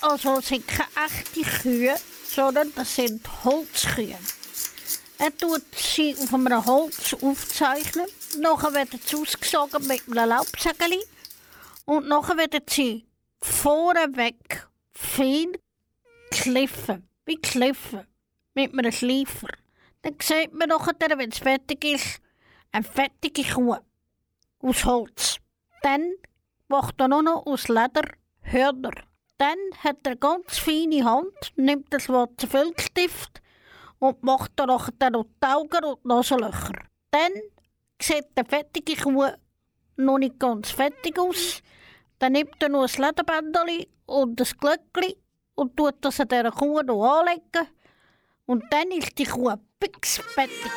Also 0.01 0.39
es 0.39 0.47
sind 0.49 0.67
keine 0.67 0.89
echten 1.05 1.61
Kühe, 1.61 1.95
sondern 2.27 2.73
das 2.75 2.95
sind 2.95 3.25
Holzkühe. 3.45 4.17
Er 5.19 5.37
tut 5.37 5.63
sie 5.73 6.17
auf 6.21 6.33
einem 6.33 6.65
Holz 6.65 7.15
aufzeichnen. 7.21 8.07
Nachher 8.39 8.73
werden 8.73 8.99
sie 9.05 9.15
ausgesogen 9.15 9.87
mit 9.87 10.01
einem 10.05 10.29
Laubsägeli. 10.29 10.99
Und 11.85 12.09
nachher 12.09 12.35
werden 12.35 12.61
sie 12.69 13.08
vorneweg 13.41 14.67
fein 14.91 15.51
kliffen. 16.31 17.07
Wie 17.25 17.37
kliffen. 17.37 18.07
Mit 18.53 18.73
einem 18.73 18.91
Schleifer. 18.91 19.49
Dann 20.01 20.15
sieht 20.21 20.53
man 20.53 20.69
nachher, 20.69 21.17
wenn 21.17 21.31
es 21.31 21.39
fertig 21.39 21.83
ist, 21.83 22.21
eine 22.71 22.83
fertige 22.83 23.43
Kuh. 23.43 23.77
Aus 24.61 24.85
Holz. 24.85 25.37
Dann 25.81 26.13
macht 26.67 26.99
er 26.99 27.07
nur 27.07 27.23
noch 27.23 27.45
aus 27.45 27.67
Leder 27.67 28.09
Hörner. 28.41 28.93
Dann 29.37 29.57
hat 29.83 30.05
er 30.05 30.15
ganz 30.15 30.57
feine 30.57 31.05
Hand, 31.05 31.53
nimmt 31.55 31.93
das 31.93 32.03
schwarze 32.03 32.47
Füllstift 32.47 33.41
und 33.99 34.21
macht 34.23 34.51
da 34.57 34.65
nachher 34.65 34.93
dann 34.99 35.13
noch 35.13 35.25
die 35.41 35.47
Augen 35.47 35.85
und 35.85 36.05
Nasenlöcher. 36.05 36.73
Dann 37.11 37.31
sieht 38.01 38.27
die 38.37 38.43
fertige 38.43 38.95
Kuh 38.95 39.31
noch 39.95 40.17
nicht 40.17 40.39
ganz 40.39 40.71
fertig 40.71 41.17
aus. 41.17 41.61
Dann 42.19 42.33
nimmt 42.33 42.61
er 42.61 42.67
noch 42.67 42.83
ein 42.83 43.01
Lederbändchen 43.01 43.85
und 44.05 44.41
ein 44.41 44.57
Glöckchen 44.59 45.13
und 45.55 45.77
tut 45.77 45.95
das 46.01 46.19
an 46.19 46.27
dieser 46.27 46.51
Kuh 46.51 46.81
noch 46.81 47.19
anlegen. 47.19 47.67
Und 48.45 48.63
dann 48.71 48.91
ist 48.91 49.17
die 49.17 49.23
Kuh 49.23 49.55
fix 49.81 50.17
fertig. 50.17 50.71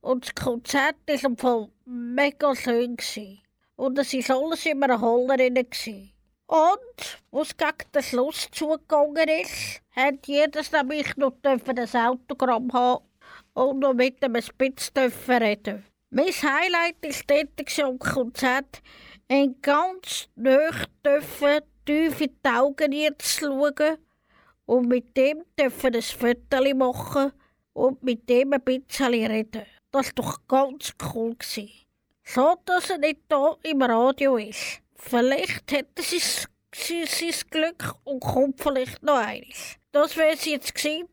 Und 0.00 0.24
das 0.24 0.34
Konzert 0.34 0.96
war 1.06 1.24
im 1.24 1.36
Fall 1.36 1.68
mega 1.84 2.54
schön. 2.54 2.96
Und 3.76 3.98
es 3.98 4.12
war 4.12 4.36
alles 4.36 4.66
in 4.66 4.82
einer 4.82 5.00
Halle. 5.00 5.66
Und, 6.46 7.18
als 7.32 7.48
es 7.48 7.56
gegen 7.56 7.92
den 7.94 8.02
Schluss 8.02 8.48
zugegangen 8.52 9.28
ist, 9.28 9.80
hat 9.92 10.26
jeder 10.26 10.62
nämlich 10.72 11.16
noch 11.16 11.34
ein 11.42 11.60
Autogramm 11.96 12.72
haben 12.72 13.04
und 13.54 13.80
noch 13.80 13.94
mit 13.94 14.22
einem 14.22 14.40
Spitz 14.42 14.90
reden. 15.28 15.84
Mein 16.10 16.26
Highlight 16.26 16.96
war 17.02 17.22
dort 17.26 17.78
am 17.84 17.98
Konzert, 17.98 18.82
in 19.28 19.60
ganz 19.62 20.28
nahe 20.34 20.70
dürfen 21.04 21.60
tief 21.86 22.20
in 22.20 22.36
die 22.44 22.48
Augen 22.50 22.92
jetzt 22.92 23.38
schauen 23.40 23.96
und 24.66 24.88
mit 24.88 25.16
dem 25.16 25.42
dürfen 25.58 25.94
ein 25.94 26.02
Foto 26.02 26.74
machen 26.74 27.32
und 27.72 28.02
mit 28.02 28.28
dem 28.28 28.52
ein 28.52 28.60
bisschen 28.60 29.06
reden. 29.26 29.62
Das 29.90 30.06
war 30.06 30.12
doch 30.14 30.38
ganz 30.48 30.92
cool. 31.14 31.36
Schade, 32.22 32.60
dass 32.66 32.90
er 32.90 32.98
nicht 32.98 33.20
hier 33.28 33.56
im 33.62 33.82
Radio 33.82 34.36
ist. 34.36 34.80
Vielleicht 34.96 35.72
s- 35.72 36.48
sie 36.74 37.04
sein 37.06 37.50
Glück 37.50 37.94
und 38.04 38.20
kommt 38.20 38.60
vielleicht 38.62 39.02
noch 39.02 39.16
eines. 39.16 39.76
Das 39.90 40.16
wäre 40.16 40.34
es 40.34 40.44
jetzt 40.44 40.74
gewesen 40.74 41.08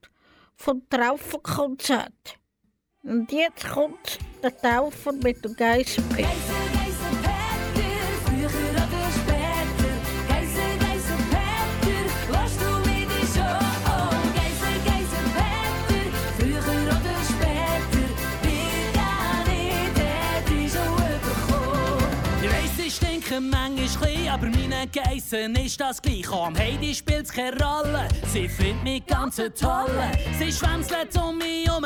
vom 0.59 0.81
Traufenkonzert. 0.89 2.37
Und 3.03 3.31
jetzt 3.31 3.67
kommt 3.69 4.19
der 4.43 4.55
Taufer 4.55 5.13
mit 5.13 5.43
dem 5.43 5.55
Geissenpeter. 5.55 6.68
Ich 22.99 23.05
weiss, 23.05 23.11
ich 23.11 23.21
stinke 23.21 23.41
manchmal 23.41 24.13
klein, 24.13 24.29
aber 24.29 24.45
meinen 24.47 24.91
Geissen 24.91 25.55
ist 25.55 25.79
das 25.79 26.01
gleich. 26.01 26.29
Am 26.31 26.57
Heidi 26.57 26.93
spielt's 26.93 27.31
keine 27.31 27.57
Rolle, 27.57 28.07
sie 28.31 28.47
findet 28.47 28.83
mich 28.83 29.05
ganz 29.05 29.35
toll. 29.35 29.89
Sie 30.37 30.51
schwänzelt 30.51 31.15
um 31.17 31.37
mich 31.37 31.67
herum 31.67 31.85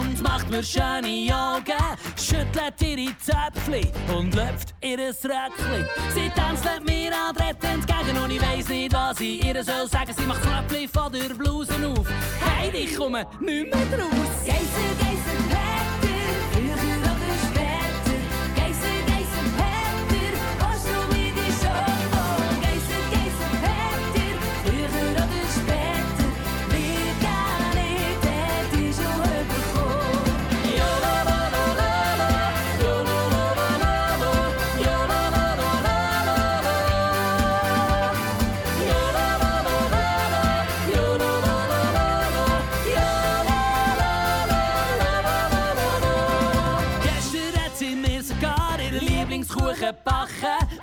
und 0.00 0.22
macht 0.22 0.50
mir 0.50 0.62
schöne 0.62 1.34
Augen. 1.34 1.96
Schüttelt 2.16 2.80
ihre 2.82 3.16
Zäpfli 3.18 3.90
und 4.16 4.34
löpft 4.34 4.74
ihr 4.82 4.98
Röckli. 4.98 5.84
Sie 6.14 6.30
tanzt 6.34 6.64
mir 6.86 7.12
adrett 7.28 7.62
entgegen 7.64 8.18
und 8.22 8.30
ich 8.30 8.42
weiss 8.42 8.68
nicht, 8.68 8.92
was 8.92 9.20
ich 9.20 9.44
ihr 9.44 9.64
soll 9.64 9.88
sagen. 9.88 10.14
Sie 10.16 10.26
macht 10.26 10.42
Knöpfli 10.42 10.88
von 10.88 11.12
der 11.12 11.34
Bluse 11.34 11.74
auf. 11.86 12.06
Heidi, 12.44 12.86
komme 12.94 13.26
nicht 13.40 13.74
mehr 13.74 13.98
raus. 13.98 14.46
Geiser, 14.46 14.88
Geiser, 15.00 15.37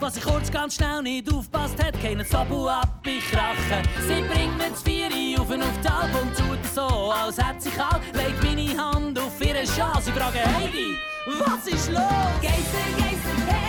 Was 0.05 0.17
ich 0.17 0.23
kurz 0.23 0.51
ganz 0.51 0.75
schnell 0.75 1.01
nicht 1.01 1.33
aufpasst 1.33 1.83
hat, 1.83 1.99
keinen 1.99 2.23
Sabu 2.23 2.67
abkrachen. 2.67 3.81
Sie 4.07 4.21
bringt 4.31 4.55
mir 4.55 4.69
das 4.69 4.83
Vieri 4.83 5.35
auf 5.35 5.49
und 5.49 5.63
auf 5.63 5.79
die 5.83 5.87
Alp 5.87 6.11
und 6.21 6.37
tut 6.37 6.59
so, 6.75 7.11
als 7.11 7.39
hätte 7.39 7.61
sie 7.61 7.71
kalt. 7.71 8.03
Legt 8.13 8.43
meine 8.43 8.77
Hand 8.77 9.17
auf 9.17 9.41
ihre 9.41 9.65
Schal. 9.65 9.99
Sie 10.03 10.11
fragen, 10.11 10.45
Heidi, 10.57 10.95
was 11.39 11.65
ist 11.65 11.89
los? 11.89 12.03
Geiser, 12.39 12.85
Geiser, 12.99 13.15
Peter, 13.47 13.64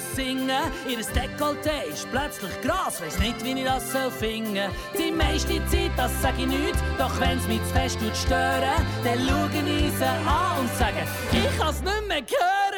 singen. 0.00 0.50
Ihr 0.88 0.98
Dekolleté 0.98 1.88
ist 1.92 2.10
plötzlich 2.10 2.60
Gras, 2.62 3.00
weiss 3.00 3.18
nicht, 3.18 3.44
wie 3.44 3.52
ich 3.52 3.64
das 3.64 3.92
soll 3.92 4.10
finden. 4.10 4.70
Die 4.98 5.12
meiste 5.12 5.64
Zeit, 5.66 5.92
das 5.96 6.10
sag 6.22 6.38
ich 6.38 6.46
nicht, 6.46 6.76
doch 6.98 7.20
wenn's 7.20 7.46
mich 7.46 7.62
zu 7.64 7.74
fest 7.74 7.98
tut 8.00 8.16
stören, 8.16 8.86
dann 9.04 9.18
schauen 9.28 9.66
ich 9.66 9.92
sie 9.92 10.04
an 10.04 10.60
und 10.60 10.70
sagen, 10.78 11.06
ich 11.32 11.58
kann's 11.58 11.82
nicht 11.82 12.08
mehr 12.08 12.18
hören. 12.18 12.69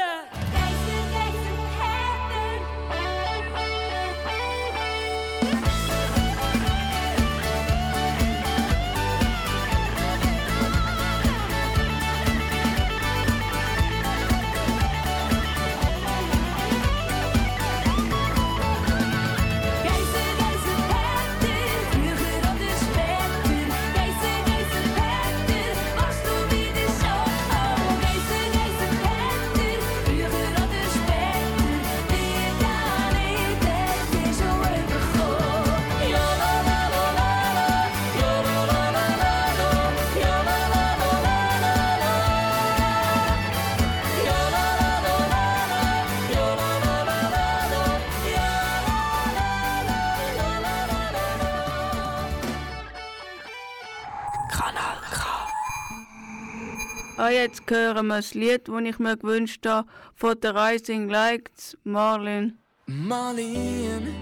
Jetzt 57.62 57.70
hören 57.70 58.06
wir 58.08 58.16
das 58.16 58.34
Lied, 58.34 58.68
das 58.68 58.82
ich 58.82 58.98
mir 58.98 59.16
gewünscht 59.16 59.66
habe, 59.66 59.88
von 60.14 60.38
der 60.40 60.54
Rising 60.54 61.08
Lights, 61.08 61.76
Marlin. 61.84 62.58
Marlene, 62.86 64.12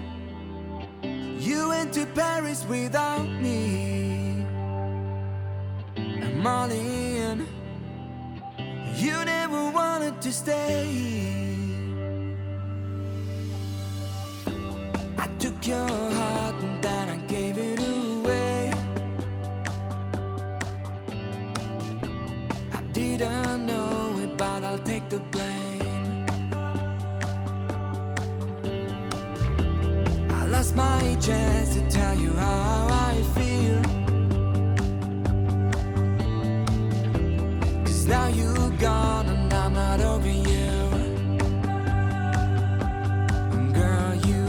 you 1.39 1.69
went 1.69 1.93
to 1.93 2.05
Paris 2.13 2.65
without 2.69 3.27
me. 3.41 4.45
And 5.95 6.43
Marlene, 6.43 7.45
you 8.95 9.13
never 9.25 9.71
wanted 9.73 10.21
to 10.21 10.31
stay. 10.31 10.87
I 15.17 15.27
took 15.39 15.67
your 15.67 15.87
heart 15.87 16.55
and 16.63 16.83
then 16.83 17.09
I 17.09 17.17
gave 17.27 17.57
it 17.57 17.79
away. 17.79 18.00
I 23.21 23.23
didn't 23.23 23.67
know 23.67 24.17
it, 24.17 24.35
but 24.35 24.63
I'll 24.63 24.79
take 24.79 25.07
the 25.09 25.19
blame. 25.19 26.25
I 30.31 30.45
lost 30.47 30.75
my 30.75 31.15
chance 31.21 31.75
to 31.75 31.87
tell 31.91 32.17
you 32.17 32.33
how 32.33 32.87
I 32.89 33.21
feel. 33.35 33.81
Cause 37.85 38.07
now 38.07 38.27
you're 38.29 38.71
gone 38.79 39.27
and 39.27 39.53
I'm 39.53 39.73
not 39.73 40.01
over 40.01 40.27
you. 40.27 40.71
Girl, 43.71 44.15
you 44.25 44.45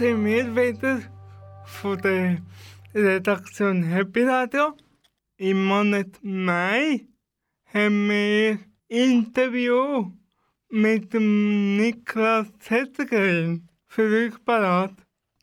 Wir 0.00 0.56
wieder 0.56 1.02
von 1.66 1.96
der 1.98 2.38
Redaktion 2.92 3.84
Happy 3.84 4.24
Radio. 4.24 4.76
Im 5.36 5.66
Monat 5.66 6.18
Mai 6.20 7.06
haben 7.72 8.08
wir 8.08 8.58
Interview 8.88 10.10
mit 10.68 11.12
dem 11.14 11.76
Niklas 11.76 12.48
Zettergren 12.58 13.68
für 13.86 14.26
euch 14.26 14.44
parat. 14.44 14.94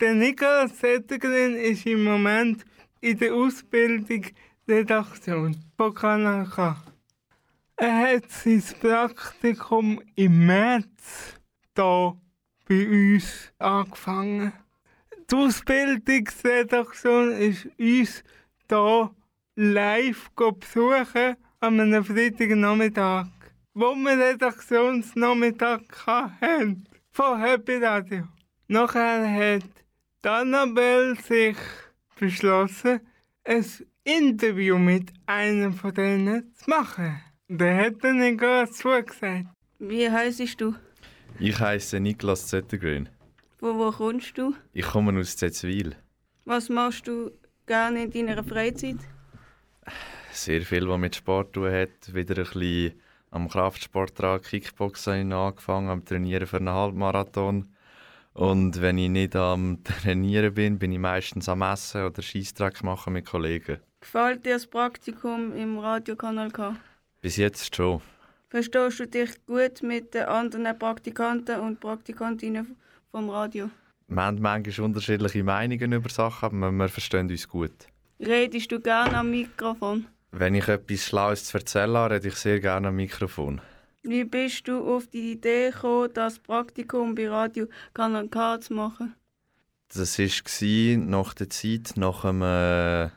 Der 0.01 0.15
Niklas 0.15 0.75
Zettergren 0.75 1.55
ist 1.55 1.85
im 1.85 2.03
Moment 2.03 2.65
in 2.99 3.17
der 3.19 3.33
Ausbildung 3.33 4.25
Redaktion 4.67 5.55
von 5.77 5.93
Kanal 5.93 6.45
K. 6.45 6.83
Er 7.77 8.15
hat 8.15 8.29
sein 8.29 8.63
Praktikum 8.81 10.01
im 10.15 10.45
März 10.45 11.39
hier 11.73 12.17
bei 12.67 12.87
uns 12.87 13.51
angefangen. 13.59 14.53
Die 15.29 15.35
Ausbildungsredaktion 15.35 17.31
ist 17.31 17.65
uns 17.77 18.23
hier 18.67 19.11
live 19.55 20.29
besuchen 20.35 21.35
an 21.59 21.79
einem 21.79 22.03
Freitagnachmittag, 22.03 23.27
wo 23.73 23.95
wir 23.95 24.17
Redaktionsnachmittag 24.17 25.81
hatten 26.05 26.85
von 27.11 27.39
Happy 27.39 27.77
Radio. 27.77 28.23
Nachher 28.67 29.29
hat 29.29 29.69
Annabelle 30.23 31.15
sich 31.15 31.57
beschlossen, 32.17 33.01
ein 33.43 33.65
Interview 34.03 34.77
mit 34.77 35.11
einem 35.25 35.73
von 35.73 35.93
denen 35.93 36.53
zu 36.55 36.69
machen. 36.69 37.21
Der 37.47 37.85
hat 37.85 38.03
dann 38.03 38.37
gerade 38.37 38.71
zugesagt. 38.71 39.47
Wie 39.79 40.09
heisst 40.09 40.61
du? 40.61 40.75
Ich 41.43 41.59
heiße 41.59 41.99
Niklas 41.99 42.45
Zettergrün. 42.49 43.09
Von 43.57 43.79
wo 43.79 43.89
kommst 43.91 44.37
du? 44.37 44.53
Ich 44.73 44.85
komme 44.85 45.19
aus 45.19 45.35
Zetzwil. 45.35 45.95
Was 46.45 46.69
machst 46.69 47.07
du 47.07 47.31
gerne 47.65 48.03
in 48.03 48.11
deiner 48.27 48.43
Freizeit? 48.43 48.99
Sehr 50.31 50.61
viel, 50.61 50.87
was 50.87 50.99
mit 50.99 51.15
Sport 51.15 51.55
zu 51.55 51.61
tun 51.61 51.71
hat. 51.71 52.13
Wieder 52.13 52.37
ein 52.37 52.43
bisschen 52.43 52.93
Am 53.31 53.49
Kraftsporttrag 53.49 54.43
Kickboxen 54.43 55.33
angefangen, 55.33 55.89
am 55.89 56.05
Trainieren 56.05 56.45
für 56.45 56.57
einen 56.57 56.69
Halbmarathon. 56.69 57.73
Und 58.33 58.79
wenn 58.79 58.99
ich 58.99 59.09
nicht 59.09 59.35
am 59.35 59.83
Trainieren 60.03 60.53
bin, 60.53 60.77
bin 60.77 60.91
ich 60.91 60.99
meistens 60.99 61.49
am 61.49 61.63
Essen 61.63 62.05
oder 62.05 62.21
Scheisstrack 62.21 62.83
machen 62.83 63.13
mit 63.13 63.25
Kollegen. 63.25 63.79
Gefällt 63.99 64.45
dir 64.45 64.53
das 64.53 64.67
Praktikum 64.67 65.55
im 65.55 65.79
Radiokanal 65.79 66.51
K? 66.51 66.75
Bis 67.19 67.37
jetzt 67.37 67.75
schon. 67.75 67.99
Verstehst 68.51 68.99
du 68.99 69.07
dich 69.07 69.45
gut 69.45 69.81
mit 69.81 70.13
den 70.13 70.25
anderen 70.25 70.77
Praktikanten 70.77 71.61
und 71.61 71.79
Praktikantinnen 71.79 72.75
vom 73.09 73.29
Radio? 73.29 73.69
Wir 74.09 74.23
haben 74.23 74.41
manchmal 74.41 74.85
unterschiedliche 74.87 75.41
Meinungen 75.41 75.93
über 75.93 76.09
Sachen, 76.09 76.61
aber 76.61 76.69
wir 76.73 76.89
verstehen 76.89 77.29
uns 77.29 77.47
gut. 77.47 77.71
Redest 78.19 78.69
du 78.73 78.81
gerne 78.81 79.19
am 79.19 79.31
Mikrofon? 79.31 80.05
Wenn 80.31 80.55
ich 80.55 80.67
etwas 80.67 81.05
Schlaues 81.05 81.45
zu 81.45 81.59
erzählen 81.59 81.95
habe, 81.95 82.15
rede 82.15 82.27
ich 82.27 82.35
sehr 82.35 82.59
gerne 82.59 82.89
am 82.89 82.97
Mikrofon. 82.97 83.61
Wie 84.03 84.25
bist 84.25 84.67
du 84.67 84.83
auf 84.85 85.07
die 85.07 85.31
Idee 85.31 85.71
gekommen, 85.71 86.09
das 86.13 86.37
Praktikum 86.37 87.15
bei 87.15 87.29
Radio 87.29 87.67
Kanal 87.93 88.27
K 88.27 88.59
zu 88.59 88.73
machen? 88.73 89.15
Das 89.93 90.19
war 90.19 90.97
nach 90.97 91.33
der 91.35 91.49
Zeit, 91.49 91.93
nach 91.95 92.23
dem 92.23 92.41
äh, 92.41 93.07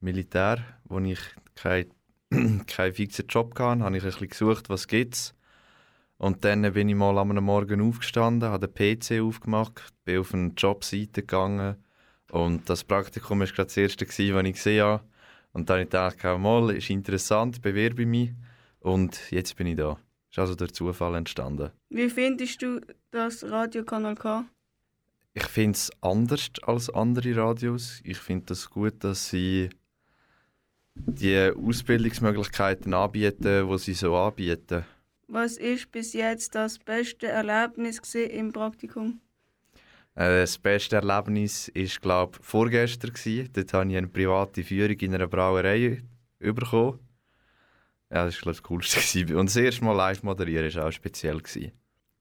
Militär, 0.00 0.62
wo 0.84 0.98
ich 0.98 1.20
keinen 1.54 1.97
keinen 2.66 2.94
fixen 2.94 3.26
Job 3.28 3.58
hatte, 3.58 3.82
habe 3.82 3.96
ich 3.96 4.02
ein 4.02 4.10
bisschen 4.10 4.28
gesucht, 4.28 4.68
was 4.68 4.86
gibt's. 4.86 5.34
Und 6.18 6.44
dann 6.44 6.72
bin 6.72 6.88
ich 6.88 6.96
mal 6.96 7.16
am 7.16 7.28
Morgen 7.44 7.80
aufgestanden, 7.80 8.48
habe 8.48 8.68
den 8.68 9.00
PC 9.00 9.22
aufgemacht, 9.22 9.94
bin 10.04 10.18
auf 10.18 10.34
eine 10.34 10.52
Jobseite 10.56 11.22
gegangen 11.22 11.76
und 12.30 12.68
das 12.68 12.84
Praktikum 12.84 13.40
war 13.40 13.46
gerade 13.46 13.64
das 13.64 13.76
erste, 13.76 14.04
das 14.04 14.18
ich 14.18 14.32
gesehen 14.32 14.82
habe. 14.82 15.04
Und 15.52 15.70
dann 15.70 15.74
habe 15.74 15.82
ich 15.84 16.16
gedacht, 16.18 16.40
mal, 16.40 16.70
ist 16.70 16.90
interessant, 16.90 17.62
bewerbe 17.62 18.02
ich 18.02 18.08
mich 18.08 18.30
und 18.80 19.30
jetzt 19.30 19.56
bin 19.56 19.68
ich 19.68 19.76
da. 19.76 19.98
Ist 20.30 20.38
also 20.38 20.54
der 20.54 20.68
Zufall 20.68 21.14
entstanden. 21.14 21.70
Wie 21.88 22.10
findest 22.10 22.60
du 22.62 22.80
das 23.10 23.44
Radio 23.44 23.84
Kanal 23.84 24.14
K? 24.14 24.44
Ich 25.34 25.46
finde 25.46 25.76
es 25.76 25.90
anders 26.00 26.50
als 26.62 26.90
andere 26.90 27.36
Radios. 27.36 28.00
Ich 28.04 28.18
finde 28.18 28.52
es 28.52 28.62
das 28.62 28.70
gut, 28.70 29.04
dass 29.04 29.30
sie 29.30 29.70
die 31.06 31.50
Ausbildungsmöglichkeiten 31.56 32.94
anbieten, 32.94 33.68
die 33.68 33.78
sie 33.78 33.94
so 33.94 34.16
anbieten. 34.16 34.84
Was 35.26 35.56
ist 35.58 35.90
bis 35.92 36.12
jetzt 36.14 36.54
das 36.54 36.78
beste 36.78 37.26
Erlebnis 37.28 38.00
im 38.14 38.52
Praktikum? 38.52 39.20
Äh, 40.14 40.40
Das 40.40 40.58
beste 40.58 40.96
Erlebnis 40.96 41.70
war, 41.74 41.84
glaube 42.00 42.38
ich, 42.40 42.46
vorgestern. 42.46 43.12
gewesen. 43.12 43.50
Dort 43.52 43.72
habe 43.74 43.90
ich 43.90 43.96
eine 43.96 44.08
private 44.08 44.62
Führung 44.64 44.96
in 44.98 45.14
einer 45.14 45.26
Brauerei 45.26 46.02
bekommen. 46.38 46.98
Ja, 48.10 48.24
das 48.24 48.36
war, 48.36 48.40
glaube 48.40 48.52
ich, 48.52 48.58
das 48.58 48.62
Coolste. 48.62 49.00
gewesen. 49.22 49.36
Und 49.36 49.46
das 49.50 49.56
erste 49.56 49.84
Mal 49.84 49.92
live 49.96 50.22
moderieren 50.22 50.74
war 50.74 50.86
auch 50.86 50.92
speziell. 50.92 51.38
gewesen. 51.38 51.72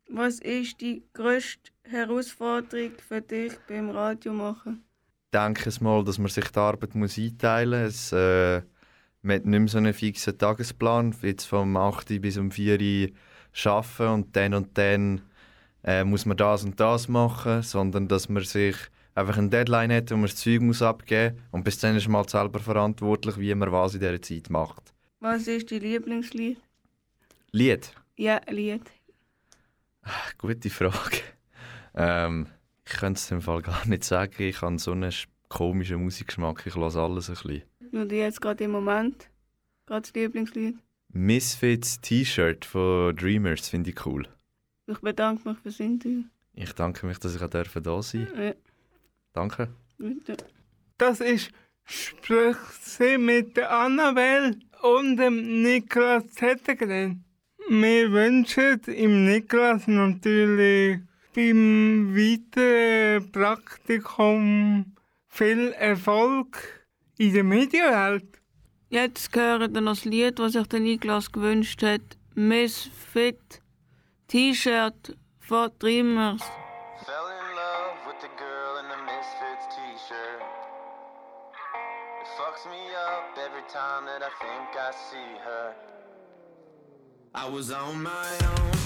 Was 0.10 0.40
ist 0.40 0.80
die 0.82 1.04
grösste 1.14 1.72
Herausforderung 1.84 2.92
für 3.08 3.22
dich 3.22 3.54
beim 3.68 3.90
Radio 3.90 4.34
machen? 4.34 4.84
Ich 5.30 5.38
denke 5.38 5.68
es 5.68 5.82
mal, 5.82 6.06
dass 6.06 6.20
man 6.20 6.30
sich 6.30 6.50
die 6.52 6.60
Arbeit 6.60 6.96
muss 6.96 7.18
einteilen 7.18 7.84
muss. 7.84 8.14
Äh, 8.14 8.62
man 9.22 9.36
hat 9.36 9.46
nicht 9.46 9.60
mehr 9.60 9.68
so 9.68 9.78
einen 9.78 9.94
fixen 9.94 10.38
Tagesplan, 10.38 11.14
jetzt 11.22 11.44
vom 11.44 11.76
8 11.76 12.12
Uhr 12.12 12.20
bis 12.20 12.38
um 12.38 12.50
4 12.50 12.80
Uhr 12.80 13.10
arbeiten 13.66 14.08
und 14.14 14.36
dann 14.38 14.54
und 14.54 14.78
dann 14.78 15.22
äh, 15.84 16.06
muss 16.06 16.26
man 16.26 16.38
das 16.38 16.64
und 16.64 16.80
das 16.80 17.10
machen, 17.10 17.62
sondern 17.62 18.08
dass 18.08 18.30
man 18.30 18.44
sich 18.44 18.78
einfach 19.16 19.38
eine 19.38 19.50
Deadline 19.50 19.92
hat, 19.92 20.12
wo 20.12 20.16
man 20.16 20.28
das 20.28 20.38
Zeug 20.38 20.62
muss 20.62 20.82
abgeben 20.82 21.36
muss 21.36 21.44
und 21.52 21.64
bis 21.66 21.80
dann 21.80 21.98
ist 21.98 22.08
man 22.08 22.20
halt 22.20 22.30
selber 22.30 22.60
verantwortlich, 22.60 23.38
wie 23.38 23.54
man 23.54 23.70
was 23.70 23.96
in 23.96 24.00
dieser 24.00 24.22
Zeit 24.22 24.50
macht. 24.50 24.94
Was 25.20 25.46
ist 25.48 25.70
dein 25.70 25.82
Lieblingslied? 25.82 26.58
Lied? 27.52 27.92
Ja, 28.16 28.40
Lied. 28.50 28.84
Gute 30.38 30.70
Frage. 30.70 31.18
Ähm, 31.96 32.48
ich 32.88 32.98
könnte 32.98 33.20
es 33.20 33.32
im 33.32 33.42
Fall 33.42 33.62
gar 33.62 33.86
nicht 33.88 34.04
sagen. 34.04 34.34
Ich 34.40 34.62
habe 34.62 34.80
so 34.80 34.92
einen 34.92 35.12
sch- 35.12 35.28
komischen 35.50 36.04
Musikgeschmack. 36.04 36.66
Ich 36.66 36.76
lasse 36.76 37.00
alles 37.02 37.30
ein 37.30 37.34
bisschen. 37.36 37.64
Nur 37.92 38.12
jetzt 38.12 38.42
gerade 38.42 38.64
im 38.64 38.72
Moment? 38.72 39.30
Gerade 39.86 40.02
das 40.02 40.14
Lieblingslied? 40.14 40.76
Misfits 41.14 42.00
T-Shirt 42.02 42.66
von 42.66 43.16
Dreamers 43.16 43.70
finde 43.70 43.90
ich 43.92 44.06
cool. 44.06 44.28
Ich 44.88 45.00
bedanke 45.00 45.50
mich 45.50 45.58
fürs 45.60 45.80
Interview. 45.80 46.24
Ich 46.54 46.74
danke 46.74 47.06
mich, 47.06 47.18
dass 47.20 47.36
ich 47.36 47.42
auch 47.42 47.50
dürfen 47.50 47.84
da 47.84 48.02
sein 48.02 48.28
Ja, 48.38 48.54
Danke. 49.34 49.70
bitte. 49.98 50.38
Das 50.98 51.20
ist 51.22 51.52
Sprich 51.90 52.58
sie 52.82 53.18
mit 53.18 53.56
der 53.56 53.72
Annabelle 53.72 54.58
und 54.82 55.16
dem 55.16 55.62
Niklas 55.62 56.28
Zettergren. 56.28 57.24
Wir 57.70 58.12
wünschen 58.12 58.82
ihm 58.88 59.26
Niklas 59.26 59.88
natürlich 59.88 61.00
beim 61.38 62.16
weiteren 62.16 63.32
Praktikum 63.32 64.96
viel 65.28 65.72
Erfolg 65.74 66.58
in 67.20 67.32
der 67.32 67.44
Medienwelt. 67.44 68.42
Jetzt 68.90 69.36
hören 69.36 69.72
wir 69.72 69.82
noch 69.82 69.92
das 69.92 70.06
Lied, 70.06 70.40
das 70.40 70.54
sich 70.54 70.66
der 70.66 70.80
Niklas 70.80 71.32
gewünscht 71.32 71.84
hat. 71.84 72.02
Misfit 72.34 73.62
T-Shirt 74.28 75.16
von 75.40 75.70
Dreamers. 75.78 76.42
Fell 77.06 77.28
in 77.30 77.56
love 77.56 77.98
with 78.08 78.20
the 78.20 78.34
girl 78.40 78.80
in 78.82 78.88
the 78.90 79.00
Misfits 79.06 79.68
t-shirt. 79.76 80.42
It 82.20 82.28
fucks 82.36 82.66
me 82.66 82.82
up 83.14 83.38
every 83.38 83.66
time 83.72 84.08
that 84.08 84.24
I 84.24 84.32
think 84.42 84.76
I 84.76 84.92
see 84.92 85.38
her. 85.46 85.76
I 87.36 87.48
was 87.48 87.70
on 87.72 88.02
my 88.02 88.28
own, 88.42 88.77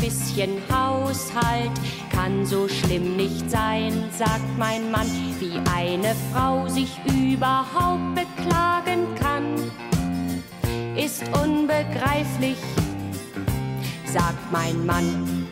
bisschen 0.00 0.62
Haushalt. 0.72 1.70
Kann 2.10 2.44
so 2.44 2.68
schlimm 2.68 3.16
nicht 3.16 3.50
sein, 3.50 3.92
sagt 4.10 4.58
mein 4.58 4.90
Mann, 4.90 5.06
wie 5.38 5.58
eine 5.72 6.14
Frau 6.32 6.68
sich 6.68 6.90
überhaupt 7.06 8.14
beklagen 8.14 9.06
kann, 9.18 9.54
ist 10.96 11.22
unbegreiflich, 11.42 12.58
sagt 14.04 14.52
mein 14.52 14.84
Mann. 14.84 15.48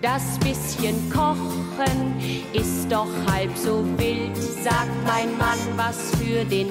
Das 0.00 0.38
bisschen 0.38 1.10
Kochen 1.10 2.14
ist 2.52 2.90
doch 2.90 3.08
halb 3.30 3.56
so 3.56 3.84
wild, 3.96 4.36
sagt 4.36 5.06
mein 5.06 5.36
Mann, 5.36 5.58
was 5.76 6.12
für 6.16 6.44
den 6.44 6.68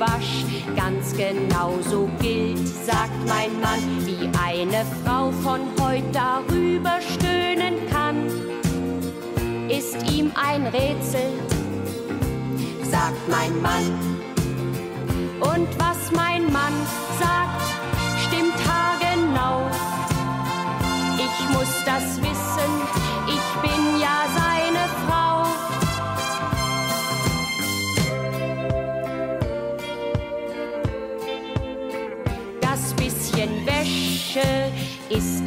Abwasch 0.00 0.44
ganz 0.76 1.12
genauso 1.16 2.08
gilt, 2.20 2.68
sagt 2.68 3.26
mein 3.26 3.60
Mann, 3.60 4.06
wie 4.06 4.28
eine 4.38 4.84
Frau 5.04 5.32
von 5.42 5.60
heute 5.80 6.04
darüber 6.12 7.00
stöhnen 7.00 7.74
kann, 7.90 8.26
ist 9.68 9.96
ihm 10.08 10.30
ein 10.36 10.66
Rätsel, 10.68 11.32
sagt 12.82 13.28
mein 13.28 13.60
Mann. 13.60 13.86
Und 15.40 15.68
was 15.78 16.12
mein 16.12 16.44
Mann 16.52 16.74
sagt, 17.18 17.62
stimmt 18.26 18.54
haargenau. 18.68 19.68
Ich 21.16 21.56
muss 21.56 21.84
das 21.84 22.18
wissen, 22.18 22.70
ich 23.26 23.62
bin 23.62 24.00
ja 24.00 24.26
seine 24.36 24.47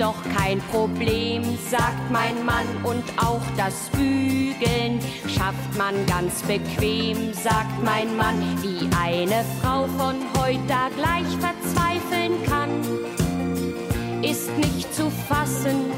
doch 0.02 0.16
kein 0.36 0.60
Problem, 0.72 1.44
sagt 1.70 2.10
mein 2.12 2.44
Mann. 2.44 2.66
Und 2.84 3.04
auch 3.18 3.42
das 3.56 3.90
Bügeln 3.92 5.00
schafft 5.28 5.78
man 5.78 5.94
ganz 6.08 6.42
bequem, 6.42 7.34
sagt 7.34 7.84
mein 7.84 8.18
Mann. 8.18 8.42
Wie 8.64 8.90
eine 9.00 9.46
Frau 9.62 9.86
von 10.00 10.16
heute 10.40 10.80
gleich 10.98 11.30
verzweifeln 11.40 12.34
kann, 12.50 12.72
ist 14.24 14.50
nicht 14.58 14.92
zu 14.94 15.12
fassen, 15.30 15.92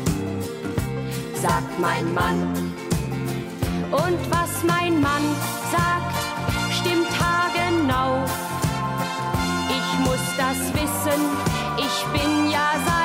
sagt 1.42 1.80
mein 1.80 2.14
Mann. 2.14 2.74
Und 3.92 4.20
was 4.30 4.64
mein 4.68 5.00
Mann 5.00 5.24
sagt, 5.72 6.16
stimmt 6.74 7.08
haargenau. 7.22 8.26
Ich 9.70 10.00
muss 10.00 10.26
das 10.38 10.74
wissen, 10.74 11.22
ich 11.78 12.06
bin 12.12 12.52
ja 12.52 12.74
seine 12.86 13.03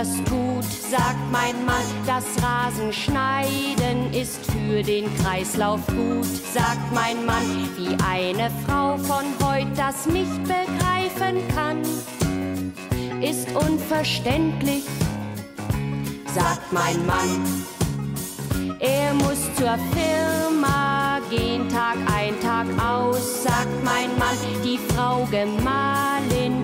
das 0.00 0.16
tut, 0.24 0.64
sagt 0.64 1.30
mein 1.30 1.62
Mann. 1.66 1.84
Das 2.06 2.24
Rasenschneiden 2.42 4.14
ist 4.14 4.40
für 4.50 4.82
den 4.82 5.04
Kreislauf 5.18 5.80
gut, 5.88 6.24
sagt 6.54 6.90
mein 6.94 7.26
Mann. 7.26 7.68
Wie 7.76 7.94
eine 8.08 8.50
Frau 8.66 8.96
von 8.96 9.24
heute 9.44 9.70
das 9.76 10.06
nicht 10.06 10.42
begreifen 10.44 11.46
kann, 11.54 11.82
ist 13.20 13.54
unverständlich, 13.54 14.84
sagt 16.34 16.72
mein 16.72 17.04
Mann. 17.04 17.64
Er 18.78 19.12
muss 19.12 19.54
zur 19.56 19.76
Firma 19.92 21.20
gehen, 21.28 21.68
Tag 21.68 21.98
ein, 22.16 22.40
Tag 22.40 22.66
aus, 22.82 23.42
sagt 23.42 23.84
mein 23.84 24.08
Mann. 24.18 24.38
Die 24.64 24.78
Frau 24.94 25.26
Gemahlin 25.30 26.59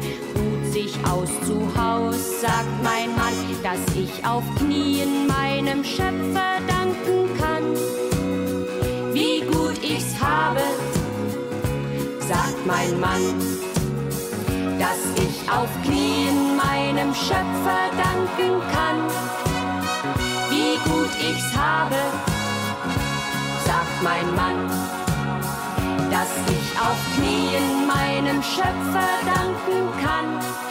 sich 0.86 1.04
aus 1.04 1.28
zu 1.46 1.56
Haus, 1.76 2.40
sagt 2.40 2.82
mein 2.82 3.10
Mann, 3.16 3.34
dass 3.62 3.96
ich 3.96 4.24
auf 4.24 4.44
Knien 4.56 5.26
meinem 5.26 5.82
Schöpfer 5.82 6.60
danken 6.68 7.36
kann. 7.40 7.74
Wie 9.12 9.40
gut 9.40 9.78
ich's 9.82 10.14
habe, 10.20 10.60
sagt 12.20 12.66
mein 12.66 13.00
Mann, 13.00 13.24
dass 14.78 15.02
ich 15.16 15.50
auf 15.50 15.70
Knien 15.82 16.56
meinem 16.56 17.12
Schöpfer 17.14 17.82
danken 18.04 18.60
kann 18.72 19.00
wie 20.50 20.78
gut 20.88 21.10
ich's 21.20 21.56
habe, 21.56 22.00
sagt 23.66 24.02
mein 24.02 24.34
Mann, 24.36 24.70
dass 26.10 26.30
ich 26.48 26.80
auf 26.80 26.98
Knien 27.16 27.86
meinem 27.86 28.42
Schöpfer 28.42 29.10
danken 29.26 30.04
kann. 30.04 30.65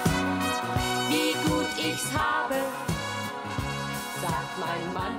Ich's 1.95 2.11
habe, 2.13 2.55
sagt 4.21 4.59
mein 4.59 4.93
Mann. 4.93 5.15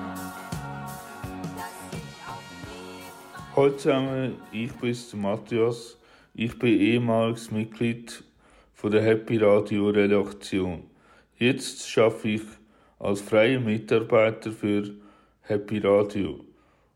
Hallo 3.56 3.70
zusammen, 3.70 4.34
ich 4.52 4.70
bin 4.72 4.94
der 5.10 5.18
Matthias. 5.18 5.96
Ich 6.34 6.58
bin 6.58 6.78
ehemaliges 6.78 7.50
Mitglied 7.50 8.22
von 8.74 8.90
der 8.90 9.02
Happy 9.02 9.38
Radio 9.38 9.88
Redaktion. 9.88 10.82
Jetzt 11.38 11.96
arbeite 11.96 12.28
ich 12.28 12.42
als 12.98 13.22
freier 13.22 13.58
Mitarbeiter 13.58 14.52
für 14.52 14.96
Happy 15.40 15.78
Radio 15.78 16.44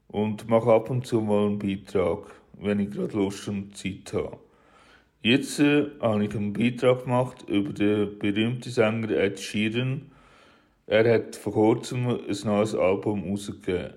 und 0.09 0.47
mache 0.47 0.75
ab 0.75 0.91
und 0.91 1.07
zu 1.07 1.23
mal 1.23 1.47
einen 1.47 1.59
Beitrag, 1.59 2.27
wenn 2.59 2.81
ich 2.81 2.91
gerade 2.91 3.17
Lust 3.17 3.49
und 3.49 3.75
Zeit 3.75 4.13
habe. 4.13 4.50
Jetzt 5.23 5.61
äh, 5.61 5.85
habe 6.01 6.25
ich 6.25 6.35
einen 6.35 6.55
Beitrag 6.55 7.05
gemacht 7.05 7.45
über 7.47 7.75
den 7.75 8.19
berühmten 8.19 8.71
Sänger 8.71 9.11
Ed 9.11 9.39
Sheeran. 9.39 10.11
Er 10.87 11.13
hat 11.13 11.37
vor 11.37 11.53
kurzem 11.53 12.09
ein 12.09 12.37
neues 12.45 12.75
Album 12.75 13.25
herausgegeben. 13.25 13.93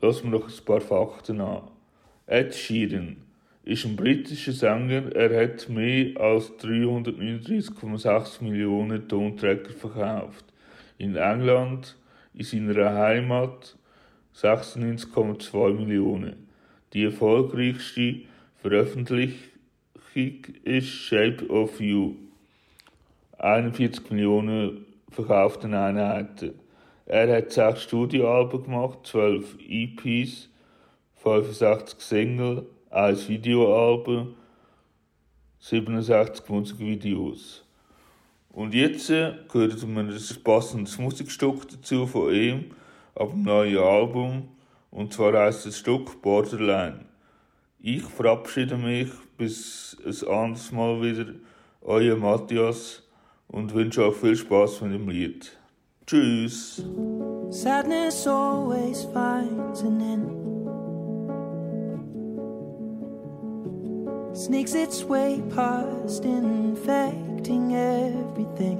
Lassen 0.00 0.24
wir 0.24 0.40
noch 0.40 0.48
ein 0.48 0.64
paar 0.64 0.80
Fakten 0.80 1.40
an. 1.40 1.68
Ed 2.26 2.52
Sheeran 2.52 3.18
ist 3.62 3.84
ein 3.84 3.94
britischer 3.94 4.50
Sänger. 4.50 5.14
Er 5.14 5.40
hat 5.40 5.68
mehr 5.68 6.20
als 6.20 6.50
339,6 6.58 8.42
Millionen 8.42 9.06
Tonträger 9.06 9.70
verkauft. 9.70 10.46
In 10.98 11.14
England, 11.14 11.96
in 12.34 12.44
seiner 12.44 12.92
Heimat, 12.92 13.76
96,2 14.34 15.74
Millionen. 15.74 16.48
Die 16.92 17.04
erfolgreichste 17.04 18.22
Veröffentlichung 20.18 20.54
ist 20.64 20.88
Shape 20.88 21.48
of 21.48 21.80
You. 21.80 22.16
41 23.38 24.10
Millionen 24.10 24.84
verkauften 25.10 25.74
Einheiten. 25.74 26.58
Er 27.06 27.36
hat 27.36 27.52
sechs 27.52 27.84
Studioalben 27.84 28.64
gemacht, 28.64 28.98
12 29.04 29.58
EPs, 29.68 30.48
65 31.16 32.00
Single, 32.00 32.66
ein 32.90 33.16
Videoalbum, 33.28 34.34
67 35.60 36.48
Musikvideos. 36.48 37.64
Und 38.50 38.74
jetzt 38.74 39.10
äh, 39.10 39.34
gehört 39.50 39.86
mir 39.86 40.00
ein 40.00 40.18
passendes 40.42 40.98
Musikstück 40.98 41.68
dazu 41.70 42.06
von 42.06 42.34
ihm, 42.34 42.72
ab 43.14 43.30
dem 43.30 43.44
neuen 43.44 43.78
Album. 43.78 44.48
Und 44.90 45.12
zwar 45.12 45.32
heißt 45.32 45.66
das 45.66 45.78
Stück 45.78 46.20
Borderline. 46.22 47.07
Ich 47.80 48.02
verabschiede 48.02 48.76
mich 48.76 49.08
bis 49.36 49.96
ein 50.04 50.28
anderes 50.28 50.72
Mal 50.72 51.00
wieder. 51.00 51.26
Euer 51.80 52.16
Matthias 52.16 53.04
und 53.46 53.72
wünsche 53.72 54.04
euch 54.04 54.16
viel 54.16 54.34
Spaß 54.34 54.80
mit 54.80 54.94
dem 54.94 55.08
Lied. 55.08 55.56
Tschüss. 56.04 56.84
Sadness 57.50 58.26
always 58.26 59.04
finds 59.04 59.82
an 59.82 60.00
end. 60.00 60.48
Sneaks 64.36 64.74
its 64.74 65.08
way 65.08 65.40
past, 65.54 66.24
infecting 66.24 67.74
everything. 67.74 68.78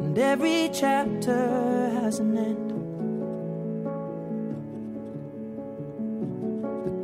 And 0.00 0.16
every 0.16 0.70
chapter 0.72 1.90
has 2.02 2.20
an 2.20 2.36
end. 2.36 2.71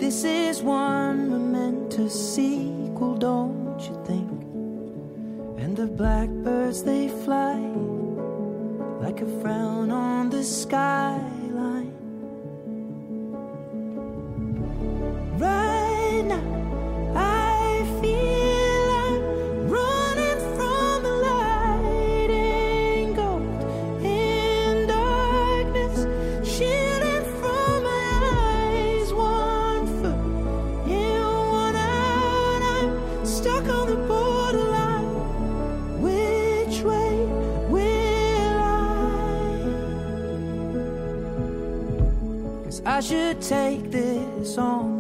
This 0.09 0.25
is 0.25 0.63
one 0.63 1.29
momentous 1.29 2.35
sequel, 2.35 3.15
don't 3.15 3.79
you 3.79 3.95
think? 4.07 4.31
And 5.63 5.77
the 5.77 5.87
blackbirds 5.87 6.83
they 6.83 7.09
fly 7.09 7.59
like 9.03 9.21
a 9.21 9.29
frown 9.43 9.91
on 9.91 10.31
the 10.31 10.43
skyline. 10.43 11.38
should 43.09 43.41
take 43.41 43.91
this 43.91 44.59
on. 44.59 44.98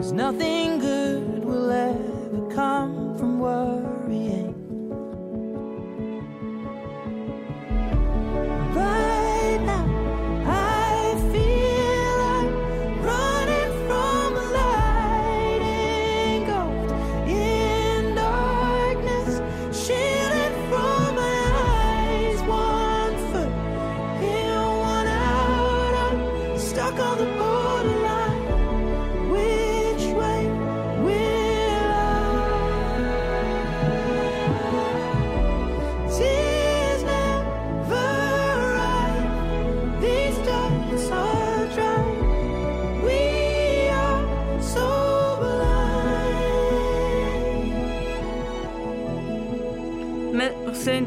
Cause 0.00 0.12
nothing 0.12 0.78
good 0.78 1.44
will 1.44 1.70
ever 1.70 2.54
come. 2.54 3.09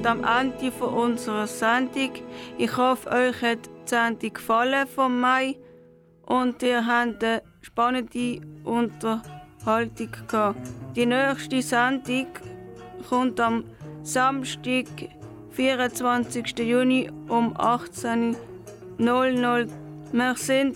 und 0.03 0.07
am 0.07 0.23
Ende 0.25 0.69
von 0.69 0.93
unserer 0.93 1.47
Sendung. 1.47 2.11
Ich 2.57 2.75
hoffe, 2.75 3.09
euch 3.09 3.41
hat 3.41 3.67
die 3.67 3.71
Sendung 3.85 4.33
gefallen 4.33 4.85
von 4.85 5.17
Mai 5.17 5.55
und 6.25 6.61
ihr 6.61 6.85
habt 6.85 7.23
eine 7.23 7.41
spannende 7.61 8.41
Unterhaltung 8.65 10.09
gehabt. 10.27 10.59
Die 10.97 11.05
nächste 11.05 11.61
Sendung 11.61 12.27
kommt 13.07 13.39
am 13.39 13.63
Samstag, 14.01 14.87
24. 15.51 16.59
Juni 16.59 17.09
um 17.29 17.55
18.00 17.55 18.35
Uhr. 18.99 19.67
Wir 20.11 20.35
sind 20.35 20.75